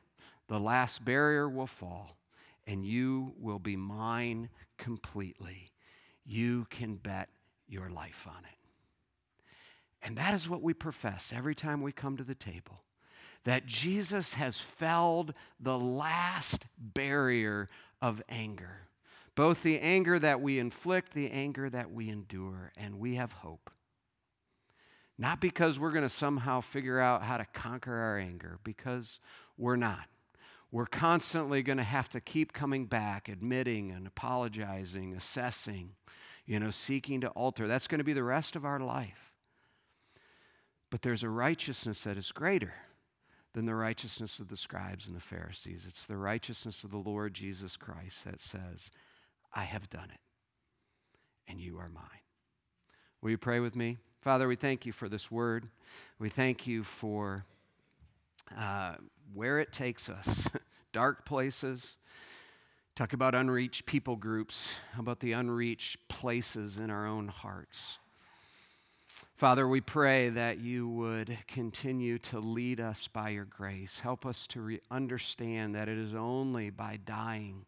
the 0.48 0.58
last 0.58 1.04
barrier 1.04 1.48
will 1.48 1.66
fall, 1.66 2.16
and 2.66 2.84
you 2.84 3.34
will 3.38 3.58
be 3.58 3.76
mine 3.76 4.48
completely. 4.76 5.68
You 6.24 6.66
can 6.70 6.96
bet 6.96 7.28
your 7.68 7.90
life 7.90 8.26
on 8.26 8.44
it. 8.44 8.58
And 10.02 10.16
that 10.16 10.34
is 10.34 10.48
what 10.48 10.62
we 10.62 10.74
profess 10.74 11.32
every 11.34 11.54
time 11.54 11.82
we 11.82 11.92
come 11.92 12.16
to 12.16 12.24
the 12.24 12.34
table 12.34 12.82
that 13.44 13.66
Jesus 13.66 14.34
has 14.34 14.58
felled 14.58 15.32
the 15.60 15.78
last 15.78 16.66
barrier 16.78 17.68
of 18.02 18.22
anger, 18.28 18.88
both 19.34 19.62
the 19.62 19.78
anger 19.80 20.18
that 20.18 20.40
we 20.40 20.58
inflict, 20.58 21.14
the 21.14 21.30
anger 21.30 21.70
that 21.70 21.90
we 21.90 22.10
endure, 22.10 22.72
and 22.76 22.98
we 22.98 23.14
have 23.14 23.32
hope. 23.32 23.70
Not 25.16 25.40
because 25.40 25.78
we're 25.78 25.92
going 25.92 26.02
to 26.02 26.10
somehow 26.10 26.60
figure 26.60 27.00
out 27.00 27.22
how 27.22 27.38
to 27.38 27.46
conquer 27.54 27.94
our 27.94 28.18
anger, 28.18 28.58
because 28.64 29.18
we're 29.56 29.76
not. 29.76 30.06
We're 30.70 30.86
constantly 30.86 31.62
going 31.62 31.78
to 31.78 31.84
have 31.84 32.10
to 32.10 32.20
keep 32.20 32.52
coming 32.52 32.84
back, 32.86 33.28
admitting 33.28 33.90
and 33.90 34.06
apologizing, 34.06 35.14
assessing, 35.14 35.92
you 36.46 36.60
know, 36.60 36.70
seeking 36.70 37.22
to 37.22 37.28
alter. 37.28 37.66
That's 37.66 37.88
going 37.88 37.98
to 37.98 38.04
be 38.04 38.12
the 38.12 38.22
rest 38.22 38.54
of 38.54 38.64
our 38.64 38.80
life. 38.80 39.32
But 40.90 41.02
there's 41.02 41.22
a 41.22 41.28
righteousness 41.28 42.04
that 42.04 42.18
is 42.18 42.32
greater 42.32 42.74
than 43.54 43.66
the 43.66 43.74
righteousness 43.74 44.40
of 44.40 44.48
the 44.48 44.56
scribes 44.56 45.08
and 45.08 45.16
the 45.16 45.20
Pharisees. 45.20 45.86
It's 45.88 46.06
the 46.06 46.16
righteousness 46.16 46.84
of 46.84 46.90
the 46.90 46.98
Lord 46.98 47.34
Jesus 47.34 47.76
Christ 47.76 48.24
that 48.24 48.40
says, 48.42 48.90
I 49.54 49.64
have 49.64 49.88
done 49.90 50.10
it, 50.12 50.20
and 51.50 51.58
you 51.58 51.78
are 51.78 51.88
mine. 51.88 52.04
Will 53.22 53.30
you 53.30 53.38
pray 53.38 53.60
with 53.60 53.74
me? 53.74 53.96
Father, 54.20 54.46
we 54.46 54.56
thank 54.56 54.84
you 54.84 54.92
for 54.92 55.08
this 55.08 55.30
word. 55.30 55.68
We 56.18 56.28
thank 56.28 56.66
you 56.66 56.84
for 56.84 57.44
uh, 58.56 58.94
where 59.34 59.58
it 59.58 59.72
takes 59.72 60.08
us 60.08 60.48
dark 60.92 61.24
places. 61.24 61.98
Talk 62.94 63.12
about 63.12 63.34
unreached 63.34 63.86
people 63.86 64.16
groups, 64.16 64.74
How 64.92 65.00
about 65.00 65.20
the 65.20 65.32
unreached 65.32 66.08
places 66.08 66.78
in 66.78 66.90
our 66.90 67.06
own 67.06 67.28
hearts. 67.28 67.98
Father, 69.36 69.68
we 69.68 69.80
pray 69.80 70.30
that 70.30 70.58
you 70.58 70.88
would 70.88 71.38
continue 71.46 72.18
to 72.18 72.40
lead 72.40 72.80
us 72.80 73.06
by 73.06 73.28
your 73.28 73.44
grace. 73.44 74.00
Help 74.00 74.26
us 74.26 74.48
to 74.48 74.60
re- 74.60 74.80
understand 74.90 75.76
that 75.76 75.88
it 75.88 75.96
is 75.96 76.12
only 76.12 76.70
by 76.70 76.98
dying 77.04 77.64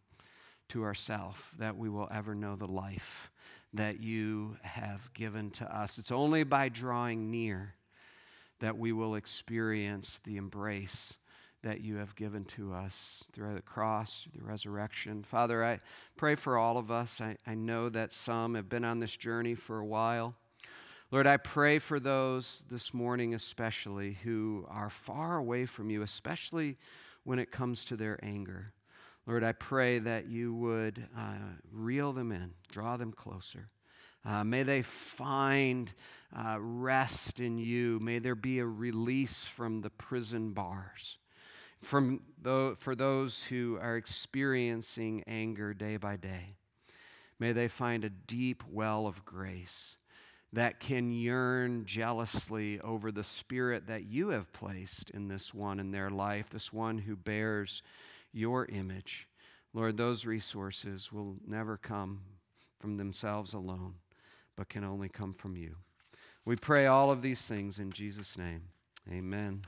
to 0.70 0.82
ourself 0.82 1.52
that 1.58 1.76
we 1.76 1.88
will 1.88 2.08
ever 2.12 2.34
know 2.34 2.56
the 2.56 2.66
life 2.66 3.30
that 3.72 4.00
you 4.00 4.56
have 4.62 5.12
given 5.14 5.50
to 5.50 5.76
us. 5.76 5.98
It's 5.98 6.10
only 6.10 6.42
by 6.42 6.68
drawing 6.68 7.30
near 7.30 7.74
that 8.60 8.78
we 8.78 8.92
will 8.92 9.16
experience 9.16 10.20
the 10.24 10.36
embrace 10.36 11.16
that 11.62 11.80
you 11.80 11.96
have 11.96 12.16
given 12.16 12.44
to 12.44 12.72
us 12.72 13.24
through 13.32 13.54
the 13.54 13.62
cross, 13.62 14.22
through 14.22 14.40
the 14.40 14.46
resurrection. 14.46 15.22
Father, 15.22 15.64
I 15.64 15.80
pray 16.16 16.34
for 16.34 16.56
all 16.56 16.78
of 16.78 16.90
us. 16.90 17.20
I, 17.20 17.36
I 17.46 17.54
know 17.54 17.88
that 17.90 18.12
some 18.12 18.54
have 18.54 18.68
been 18.68 18.84
on 18.84 19.00
this 19.00 19.16
journey 19.16 19.54
for 19.54 19.78
a 19.78 19.86
while. 19.86 20.34
Lord, 21.10 21.26
I 21.26 21.36
pray 21.38 21.78
for 21.78 21.98
those 21.98 22.64
this 22.70 22.94
morning, 22.94 23.34
especially 23.34 24.16
who 24.22 24.64
are 24.70 24.88
far 24.88 25.36
away 25.36 25.66
from 25.66 25.90
you, 25.90 26.02
especially 26.02 26.76
when 27.24 27.38
it 27.38 27.50
comes 27.50 27.84
to 27.86 27.96
their 27.96 28.18
anger. 28.22 28.72
Lord, 29.26 29.44
I 29.44 29.52
pray 29.52 29.98
that 29.98 30.28
you 30.28 30.54
would 30.54 31.06
uh, 31.16 31.34
reel 31.72 32.12
them 32.12 32.32
in, 32.32 32.52
draw 32.70 32.96
them 32.96 33.12
closer. 33.12 33.68
Uh, 34.24 34.44
may 34.44 34.62
they 34.62 34.82
find 34.82 35.92
uh, 36.36 36.58
rest 36.60 37.40
in 37.40 37.58
you. 37.58 37.98
May 38.00 38.18
there 38.18 38.34
be 38.34 38.58
a 38.58 38.66
release 38.66 39.44
from 39.44 39.80
the 39.80 39.90
prison 39.90 40.52
bars. 40.52 41.18
From 41.82 42.20
for 42.78 42.94
those 42.94 43.42
who 43.44 43.78
are 43.80 43.96
experiencing 43.96 45.24
anger 45.26 45.72
day 45.72 45.96
by 45.96 46.16
day, 46.16 46.56
may 47.38 47.52
they 47.52 47.68
find 47.68 48.04
a 48.04 48.10
deep 48.10 48.62
well 48.68 49.06
of 49.06 49.24
grace 49.24 49.96
that 50.52 50.80
can 50.80 51.10
yearn 51.10 51.84
jealously 51.86 52.80
over 52.80 53.12
the 53.12 53.22
spirit 53.22 53.86
that 53.86 54.04
you 54.04 54.28
have 54.28 54.52
placed 54.52 55.10
in 55.10 55.28
this 55.28 55.54
one 55.54 55.78
in 55.80 55.90
their 55.90 56.10
life, 56.10 56.50
this 56.50 56.72
one 56.72 56.98
who 56.98 57.16
bears 57.16 57.82
your 58.32 58.66
image. 58.66 59.28
Lord, 59.72 59.96
those 59.96 60.26
resources 60.26 61.12
will 61.12 61.36
never 61.46 61.76
come 61.76 62.20
from 62.80 62.96
themselves 62.96 63.54
alone, 63.54 63.94
but 64.60 64.68
can 64.68 64.84
only 64.84 65.08
come 65.08 65.32
from 65.32 65.56
you. 65.56 65.74
We 66.44 66.54
pray 66.54 66.84
all 66.84 67.10
of 67.10 67.22
these 67.22 67.40
things 67.48 67.78
in 67.78 67.92
Jesus' 67.92 68.36
name. 68.36 68.64
Amen. 69.10 69.62